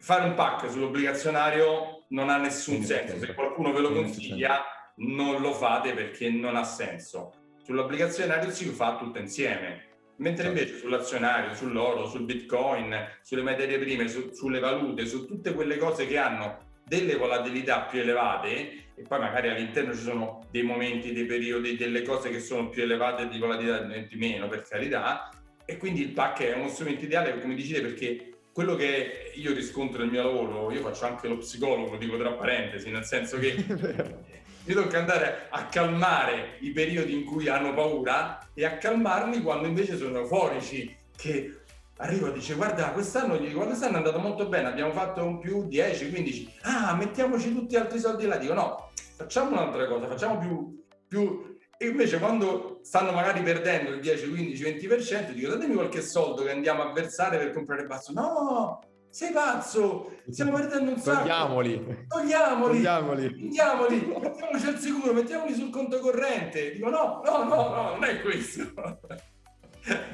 fare 0.00 0.24
un 0.24 0.34
pack 0.34 0.70
sull'obbligazionario 0.70 2.04
non 2.08 2.28
ha 2.28 2.36
nessun 2.36 2.82
senso. 2.82 3.18
Se 3.18 3.32
qualcuno 3.32 3.72
ve 3.72 3.80
lo 3.80 3.92
consiglia, 3.92 4.62
non 4.96 5.40
lo 5.40 5.54
fate 5.54 5.94
perché 5.94 6.28
non 6.28 6.56
ha 6.56 6.64
senso. 6.64 7.32
Sull'obbligazionario 7.64 8.50
si 8.50 8.66
fa 8.66 8.96
tutto 8.98 9.18
insieme 9.18 9.92
Mentre 10.16 10.44
certo. 10.44 10.60
invece 10.60 10.78
sull'azionario, 10.78 11.54
sull'oro, 11.54 12.06
sul 12.06 12.22
bitcoin, 12.22 12.94
sulle 13.22 13.42
materie 13.42 13.78
prime, 13.78 14.06
su, 14.06 14.30
sulle 14.32 14.60
valute, 14.60 15.06
su 15.06 15.26
tutte 15.26 15.52
quelle 15.54 15.76
cose 15.76 16.06
che 16.06 16.18
hanno 16.18 16.63
delle 16.84 17.16
volatilità 17.16 17.82
più 17.82 18.00
elevate 18.00 18.82
e 18.94 19.02
poi 19.02 19.18
magari 19.18 19.48
all'interno 19.48 19.94
ci 19.94 20.02
sono 20.02 20.46
dei 20.50 20.62
momenti, 20.62 21.12
dei 21.12 21.24
periodi, 21.24 21.76
delle 21.76 22.02
cose 22.02 22.30
che 22.30 22.38
sono 22.38 22.68
più 22.68 22.82
elevate 22.82 23.28
di 23.28 23.38
volatilità 23.38 23.80
di 23.80 24.16
meno 24.16 24.46
per 24.46 24.62
carità. 24.62 25.30
E 25.64 25.78
quindi 25.78 26.02
il 26.02 26.10
pack 26.10 26.42
è 26.42 26.54
uno 26.54 26.68
strumento 26.68 27.04
ideale 27.04 27.40
come 27.40 27.54
dicete 27.54 27.80
perché 27.80 28.28
quello 28.52 28.76
che 28.76 29.32
io 29.34 29.52
riscontro 29.52 29.98
nel 29.98 30.10
mio 30.10 30.22
lavoro, 30.22 30.70
io 30.70 30.80
faccio 30.80 31.06
anche 31.06 31.26
lo 31.26 31.38
psicologo, 31.38 31.96
dico 31.96 32.16
tra 32.16 32.32
parentesi, 32.32 32.88
nel 32.90 33.04
senso 33.04 33.38
che 33.38 33.48
io 34.66 34.74
tocca 34.74 34.98
andare 34.98 35.46
a 35.50 35.66
calmare 35.66 36.58
i 36.60 36.70
periodi 36.70 37.12
in 37.14 37.24
cui 37.24 37.48
hanno 37.48 37.74
paura 37.74 38.50
e 38.54 38.64
a 38.64 38.76
calmarli 38.76 39.42
quando 39.42 39.66
invece 39.66 39.96
sono 39.96 40.20
euforici, 40.20 40.94
che 41.16 41.62
arrivo 41.98 42.28
e 42.28 42.32
dice 42.32 42.54
guarda 42.54 42.90
quest'anno, 42.90 43.36
gli 43.36 43.48
dico, 43.48 43.64
quest'anno 43.64 43.94
è 43.94 43.96
andato 43.98 44.18
molto 44.18 44.48
bene, 44.48 44.68
abbiamo 44.68 44.92
fatto 44.92 45.24
un 45.24 45.38
più 45.38 45.66
10, 45.66 46.10
15, 46.10 46.54
ah 46.62 46.94
mettiamoci 46.94 47.54
tutti 47.54 47.76
altri 47.76 47.98
soldi 47.98 48.26
là, 48.26 48.36
dico 48.36 48.54
no, 48.54 48.90
facciamo 49.16 49.50
un'altra 49.50 49.86
cosa, 49.86 50.08
facciamo 50.08 50.38
più, 50.38 50.84
più... 51.06 51.52
E 51.76 51.88
invece 51.88 52.18
quando 52.20 52.78
stanno 52.82 53.10
magari 53.10 53.42
perdendo 53.42 53.90
il 53.90 54.00
10, 54.00 54.30
15, 54.30 54.64
20%, 54.64 55.30
dico 55.32 55.50
datemi 55.50 55.74
qualche 55.74 56.02
soldo 56.02 56.44
che 56.44 56.52
andiamo 56.52 56.82
a 56.82 56.92
versare 56.92 57.36
per 57.36 57.50
comprare 57.52 57.84
basso. 57.84 58.12
No, 58.12 58.78
sei 59.10 59.32
pazzo, 59.32 60.18
stiamo 60.30 60.52
perdendo 60.52 60.92
un 60.92 60.98
sacco. 60.98 61.18
Togliamoli. 61.18 62.06
Togliamoli. 62.08 62.74
Togliamoli. 62.76 63.34
Mettiamoli. 63.42 64.18
Mettiamoci 64.20 64.66
al 64.66 64.78
sicuro, 64.78 65.12
mettiamoli 65.12 65.52
sul 65.52 65.70
conto 65.70 65.98
corrente. 65.98 66.72
Dico 66.72 66.88
no, 66.88 67.22
no, 67.24 67.42
no, 67.42 67.54
no, 67.54 67.90
non 67.90 68.04
è 68.04 68.20
questo. 68.22 68.62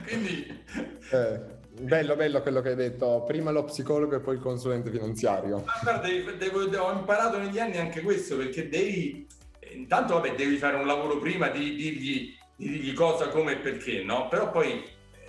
Quindi... 0.07 0.65
Eh, 1.13 1.59
bello, 1.81 2.17
bello 2.17 2.43
quello 2.43 2.61
che 2.61 2.71
hai 2.71 2.77
detto. 2.77 3.25
Prima 3.27 3.51
lo 3.51 3.65
psicologo 3.65 4.17
e 4.17 4.21
poi 4.21 4.37
il 4.37 4.41
consulente 4.41 4.91
finanziario. 4.91 5.63
Ma 5.65 5.73
guarda, 5.83 6.07
devo, 6.07 6.65
devo, 6.65 6.85
ho 6.85 6.93
imparato 6.93 7.39
negli 7.39 7.59
anni 7.59 7.79
anche 7.79 8.01
questo, 8.01 8.37
perché 8.37 8.69
devi... 8.69 9.27
Intanto, 9.73 10.15
vabbè, 10.15 10.35
devi 10.35 10.57
fare 10.57 10.77
un 10.77 10.87
lavoro 10.87 11.19
prima 11.19 11.49
di 11.49 11.75
dirgli, 11.75 12.35
di 12.57 12.69
dirgli 12.69 12.93
cosa, 12.93 13.29
come 13.29 13.53
e 13.53 13.57
perché, 13.57 14.03
no? 14.03 14.29
Però 14.29 14.51
poi 14.51 14.83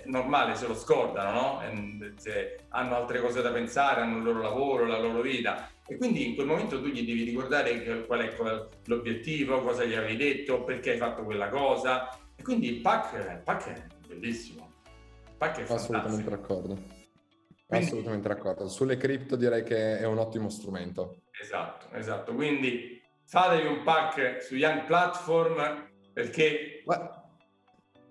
normale 0.04 0.56
se 0.56 0.66
lo 0.66 0.74
scordano, 0.74 1.32
no? 1.32 2.12
Se 2.16 2.58
hanno 2.70 2.96
altre 2.96 3.20
cose 3.20 3.40
da 3.40 3.50
pensare, 3.50 4.00
hanno 4.00 4.18
il 4.18 4.24
loro 4.24 4.40
lavoro, 4.40 4.86
la 4.86 4.98
loro 4.98 5.20
vita. 5.20 5.68
E 5.86 5.96
quindi 5.96 6.28
in 6.28 6.34
quel 6.34 6.46
momento 6.46 6.80
tu 6.80 6.88
gli 6.88 7.04
devi 7.04 7.24
ricordare 7.24 8.04
qual 8.06 8.20
è 8.20 8.34
l'obiettivo, 8.86 9.62
cosa 9.62 9.84
gli 9.84 9.94
avevi 9.94 10.16
detto, 10.16 10.64
perché 10.64 10.92
hai 10.92 10.98
fatto 10.98 11.22
quella 11.22 11.48
cosa. 11.48 12.08
E 12.34 12.42
quindi 12.42 12.68
il 12.68 12.80
pack, 12.80 13.12
il 13.14 13.42
pack 13.44 13.72
è 13.72 13.82
bellissimo. 14.08 14.61
È 15.42 15.72
Assolutamente 15.72 16.30
d'accordo. 16.30 16.74
Quindi, 17.66 17.86
Assolutamente 17.86 18.28
d'accordo. 18.28 18.68
Sulle 18.68 18.96
cripto 18.96 19.34
direi 19.34 19.64
che 19.64 19.98
è 19.98 20.06
un 20.06 20.18
ottimo 20.18 20.48
strumento. 20.48 21.22
Esatto, 21.40 21.86
esatto. 21.96 22.34
Quindi 22.34 23.02
fatevi 23.24 23.66
un 23.66 23.82
pack 23.82 24.42
su 24.42 24.54
Young 24.54 24.84
Platform 24.84 25.90
perché... 26.12 26.82
Ma 26.84 27.22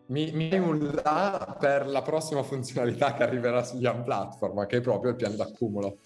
mi, 0.07 0.31
mi 0.33 0.53
un 0.57 0.91
là 1.03 1.55
per 1.57 1.87
la 1.87 2.01
prossima 2.01 2.43
funzionalità 2.43 3.13
che 3.13 3.23
arriverà 3.23 3.63
sugli 3.63 3.83
Young 3.83 4.03
Platform, 4.03 4.65
che 4.67 4.77
è 4.77 4.81
proprio 4.81 5.11
il 5.11 5.15
piano 5.15 5.35
d'accumulo. 5.35 5.99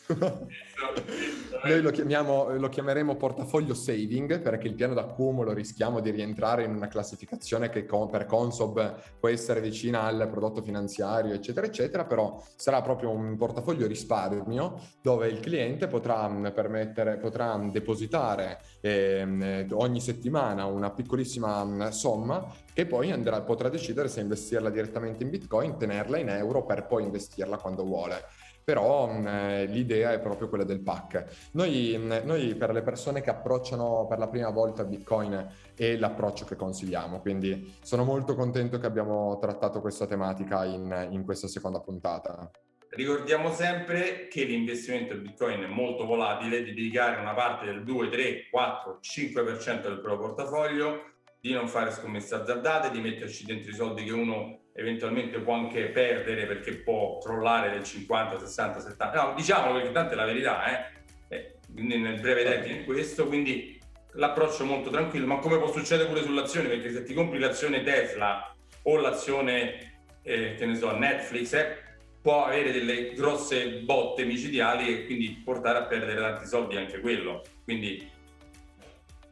Noi 1.65 1.81
lo, 1.81 1.89
chiamiamo, 1.89 2.55
lo 2.57 2.69
chiameremo 2.69 3.15
portafoglio 3.15 3.73
saving 3.73 4.39
perché 4.39 4.67
il 4.67 4.75
piano 4.75 4.93
d'accumulo 4.93 5.51
rischiamo 5.51 5.99
di 5.99 6.11
rientrare 6.11 6.63
in 6.63 6.75
una 6.75 6.87
classificazione 6.87 7.69
che 7.69 7.87
con, 7.87 8.07
per 8.07 8.27
Consob 8.27 9.01
può 9.19 9.29
essere 9.29 9.61
vicina 9.61 10.03
al 10.03 10.29
prodotto 10.29 10.61
finanziario, 10.61 11.33
eccetera, 11.33 11.65
eccetera, 11.65 12.05
però 12.05 12.39
sarà 12.55 12.83
proprio 12.83 13.09
un 13.09 13.35
portafoglio 13.35 13.87
risparmio 13.87 14.79
dove 15.01 15.27
il 15.27 15.39
cliente 15.39 15.87
potrà, 15.87 16.29
permettere, 16.53 17.17
potrà 17.17 17.57
depositare 17.71 18.59
eh, 18.81 19.65
ogni 19.71 20.01
settimana 20.01 20.65
una 20.65 20.91
piccolissima 20.91 21.89
somma 21.89 22.47
che 22.73 22.85
poi 22.85 23.09
andrà, 23.11 23.41
potrà 23.41 23.69
decidere 23.69 24.07
se 24.07 24.21
investirla 24.21 24.69
direttamente 24.69 25.23
in 25.23 25.31
Bitcoin, 25.31 25.77
tenerla 25.77 26.19
in 26.19 26.29
euro 26.29 26.63
per 26.63 26.85
poi 26.85 27.05
investirla 27.05 27.57
quando 27.57 27.83
vuole 27.83 28.23
però 28.65 29.05
mh, 29.07 29.27
eh, 29.27 29.65
l'idea 29.67 30.11
è 30.11 30.19
proprio 30.19 30.49
quella 30.49 30.63
del 30.63 30.81
pack. 30.81 31.49
Noi, 31.51 31.95
mh, 31.97 32.21
noi, 32.25 32.55
per 32.55 32.71
le 32.71 32.81
persone 32.81 33.21
che 33.21 33.29
approcciano 33.29 34.07
per 34.09 34.17
la 34.17 34.27
prima 34.27 34.49
volta 34.49 34.83
Bitcoin 34.83 35.47
è 35.75 35.95
l'approccio 35.95 36.45
che 36.45 36.55
consigliamo, 36.55 37.21
quindi 37.21 37.75
sono 37.81 38.03
molto 38.03 38.33
contento 38.33 38.79
che 38.79 38.87
abbiamo 38.87 39.37
trattato 39.39 39.81
questa 39.81 40.07
tematica 40.07 40.65
in, 40.65 41.09
in 41.11 41.23
questa 41.23 41.47
seconda 41.47 41.79
puntata. 41.79 42.49
Ricordiamo 42.89 43.51
sempre 43.51 44.27
che 44.29 44.45
l'investimento 44.45 45.13
in 45.13 45.21
Bitcoin 45.21 45.61
è 45.61 45.67
molto 45.67 46.05
volatile, 46.05 46.63
di 46.63 46.73
dedicare 46.73 47.19
una 47.19 47.33
parte 47.33 47.65
del 47.65 47.83
2, 47.83 48.09
3, 48.09 48.47
4, 48.49 48.99
5% 49.01 49.81
del 49.81 49.99
proprio 49.99 50.33
portafoglio, 50.33 51.14
di 51.45 51.53
non 51.53 51.67
fare 51.67 51.91
scommesse 51.91 52.33
azzardate, 52.33 52.89
di 52.89 52.99
metterci 52.99 53.45
dentro 53.45 53.69
i 53.69 53.75
soldi 53.75 54.03
che 54.03 54.11
uno 54.11 54.61
eventualmente 54.73 55.37
può 55.37 55.53
anche 55.53 55.89
perdere 55.89 56.47
perché 56.47 56.77
può 56.77 57.19
crollare 57.19 57.69
del 57.69 57.83
50, 57.83 58.39
60, 58.39 58.79
70. 58.79 59.21
No, 59.21 59.33
diciamo 59.35 59.71
perché 59.73 59.91
tanto 59.91 60.13
è 60.13 60.15
la 60.15 60.25
verità, 60.25 60.65
eh? 60.65 61.35
eh 61.35 61.55
nel 61.75 62.19
breve 62.19 62.45
termine 62.45 62.83
questo, 62.83 63.27
quindi 63.27 63.79
l'approccio 64.13 64.65
molto 64.65 64.89
tranquillo, 64.89 65.27
ma 65.27 65.37
come 65.37 65.59
può 65.59 65.71
succedere 65.71 66.09
pure 66.09 66.23
sull'azione? 66.23 66.67
Perché 66.67 66.91
se 66.91 67.03
ti 67.03 67.13
compri 67.13 67.37
l'azione 67.37 67.83
Tesla 67.83 68.51
o 68.81 68.97
l'azione, 68.97 69.99
eh, 70.23 70.55
che 70.55 70.65
ne 70.65 70.73
so, 70.73 70.97
Netflix, 70.97 71.53
eh, 71.53 71.77
può 72.23 72.45
avere 72.45 72.71
delle 72.71 73.13
grosse 73.13 73.81
botte 73.81 74.25
micidiali 74.25 74.87
e 74.87 75.05
quindi 75.05 75.43
portare 75.45 75.77
a 75.77 75.83
perdere 75.83 76.19
tanti 76.19 76.47
soldi 76.47 76.75
anche 76.75 76.99
quello. 77.01 77.43
Quindi 77.63 78.13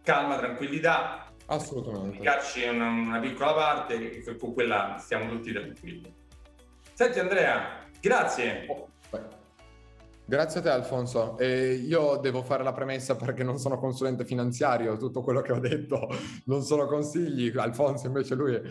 calma, 0.04 0.38
tranquillità, 0.38 1.33
Assolutamente. 1.48 2.12
Dedicarci 2.12 2.64
una, 2.64 2.88
una 2.90 3.20
piccola 3.20 3.54
parte 3.54 4.38
con 4.38 4.54
quella 4.54 4.98
stiamo 5.00 5.30
tutti 5.30 5.52
tranquilli. 5.52 6.14
Senti 6.94 7.20
Andrea, 7.20 7.88
grazie. 8.00 8.92
Grazie 10.26 10.62
a 10.62 10.64
te 10.64 10.70
Alfonso. 10.70 11.38
E 11.38 11.74
io 11.74 12.16
devo 12.16 12.44
fare 12.44 12.64
la 12.64 12.72
premessa 12.72 13.18
perché 13.18 13.44
non 13.44 13.60
sono 13.60 13.78
consulente 13.78 14.24
finanziario, 14.24 14.96
tutto 14.96 15.22
quello 15.22 15.42
che 15.42 15.52
ho 15.52 15.60
detto 15.60 16.08
non 16.46 16.64
sono 16.64 16.86
consigli. 16.86 17.52
Alfonso 17.58 18.08
invece 18.08 18.34
lui 18.34 18.56
ha, 18.56 18.62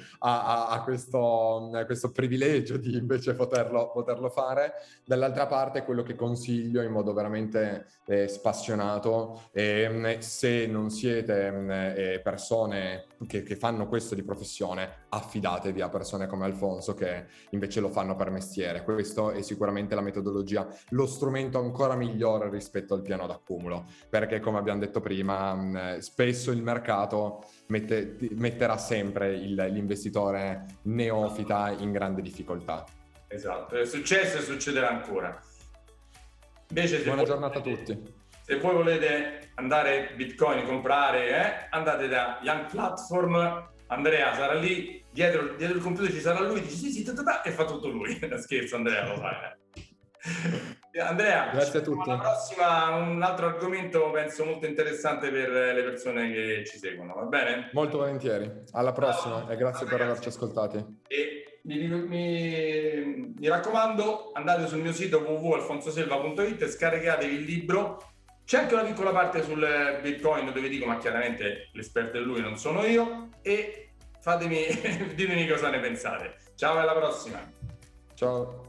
ha, 0.44 0.68
ha 0.68 0.82
questo, 0.82 1.70
questo, 1.84 2.10
privilegio 2.10 2.78
di 2.78 2.96
invece 2.96 3.34
poterlo, 3.34 3.90
poterlo, 3.92 4.30
fare. 4.30 4.72
Dall'altra 5.04 5.46
parte 5.46 5.84
quello 5.84 6.02
che 6.02 6.14
consiglio 6.14 6.80
in 6.80 6.90
modo 6.90 7.12
veramente 7.12 7.86
eh, 8.06 8.28
spassionato, 8.28 9.42
eh, 9.52 10.16
se 10.20 10.66
non 10.66 10.88
siete 10.88 12.14
eh, 12.14 12.20
persone 12.20 13.04
che, 13.26 13.42
che 13.42 13.56
fanno 13.56 13.86
questo 13.86 14.14
di 14.14 14.22
professione, 14.22 15.06
affidatevi 15.08 15.80
a 15.80 15.88
persone 15.88 16.26
come 16.26 16.44
Alfonso 16.44 16.94
che 16.94 17.26
invece 17.50 17.80
lo 17.80 17.90
fanno 17.90 18.14
per 18.14 18.30
mestiere. 18.30 18.82
Questo 18.82 19.30
è 19.30 19.42
sicuramente 19.42 19.94
la 19.94 20.00
metodologia, 20.00 20.68
lo 20.90 21.06
strumento 21.06 21.58
ancora 21.58 21.94
migliore 21.94 22.50
rispetto 22.50 22.94
al 22.94 23.02
piano 23.02 23.26
d'accumulo, 23.26 23.86
perché 24.08 24.40
come 24.40 24.58
abbiamo 24.58 24.80
detto 24.80 25.00
prima, 25.00 25.54
mh, 25.54 25.98
spesso 25.98 26.50
il 26.50 26.62
mercato 26.62 27.44
mette, 27.68 28.16
metterà 28.32 28.76
sempre 28.76 29.34
il, 29.34 29.54
l'investitore 29.54 30.66
neofita 30.82 31.70
in 31.70 31.92
grande 31.92 32.22
difficoltà. 32.22 32.84
Esatto, 33.28 33.76
è 33.76 33.84
successo 33.84 34.38
e 34.38 34.40
succederà 34.42 34.90
ancora. 34.90 35.40
Invece, 36.68 37.02
Buona 37.02 37.22
giornata 37.22 37.58
a 37.58 37.62
tutti. 37.62 38.20
Se 38.42 38.58
voi 38.58 38.74
volete 38.74 39.52
andare 39.54 40.12
Bitcoin, 40.16 40.64
comprare, 40.64 41.28
eh, 41.28 41.66
andate 41.70 42.08
da 42.08 42.38
Young 42.42 42.66
Platform, 42.66 43.70
Andrea 43.86 44.34
sarà 44.34 44.54
lì, 44.54 45.04
dietro, 45.10 45.54
dietro 45.54 45.76
il 45.76 45.82
computer 45.82 46.10
ci 46.10 46.20
sarà 46.20 46.40
lui, 46.40 46.60
dice 46.60 46.74
sì 46.74 46.90
sì, 46.90 47.04
ta, 47.04 47.12
ta, 47.12 47.22
ta, 47.22 47.42
e 47.42 47.50
fa 47.50 47.64
tutto 47.64 47.88
lui. 47.88 48.18
Scherzo 48.38 48.76
Andrea, 48.76 49.06
lo 49.06 49.16
sai. 49.16 49.34
Eh. 50.94 51.00
Andrea, 51.00 51.50
grazie 51.52 51.78
a 51.78 51.82
tutti. 51.82 52.08
La 52.08 52.18
prossima, 52.18 52.96
un 52.96 53.22
altro 53.22 53.46
argomento 53.46 54.10
penso 54.10 54.44
molto 54.44 54.66
interessante 54.66 55.30
per 55.30 55.48
le 55.50 55.82
persone 55.82 56.30
che 56.30 56.64
ci 56.66 56.78
seguono, 56.78 57.14
va 57.14 57.24
bene? 57.24 57.70
Molto 57.72 57.98
volentieri. 57.98 58.50
Alla 58.72 58.92
prossima 58.92 59.36
allora, 59.36 59.52
e 59.52 59.56
grazie 59.56 59.86
per 59.86 60.00
averci 60.00 60.28
ascoltati. 60.28 61.00
E 61.06 61.60
mi, 61.62 61.88
mi, 61.88 63.34
mi, 63.38 63.48
raccomando, 63.48 64.32
andate 64.34 64.66
sul 64.66 64.80
mio 64.80 64.92
sito 64.92 65.18
www.alfonsoselva.it, 65.18 66.66
scaricatevi 66.66 67.34
il 67.34 67.42
libro. 67.42 68.11
C'è 68.52 68.58
anche 68.58 68.74
una 68.74 68.84
piccola 68.84 69.12
parte 69.12 69.42
sul 69.42 69.66
Bitcoin 70.02 70.52
dove 70.52 70.68
dico, 70.68 70.84
ma 70.84 70.98
chiaramente 70.98 71.70
l'esperto 71.72 72.18
è 72.18 72.20
lui, 72.20 72.42
non 72.42 72.58
sono 72.58 72.84
io. 72.84 73.30
E 73.40 73.92
fatemi, 74.20 74.66
ditemi 75.16 75.48
cosa 75.48 75.70
ne 75.70 75.80
pensate. 75.80 76.34
Ciao 76.54 76.76
alla 76.76 76.92
prossima. 76.92 77.40
Ciao. 78.12 78.61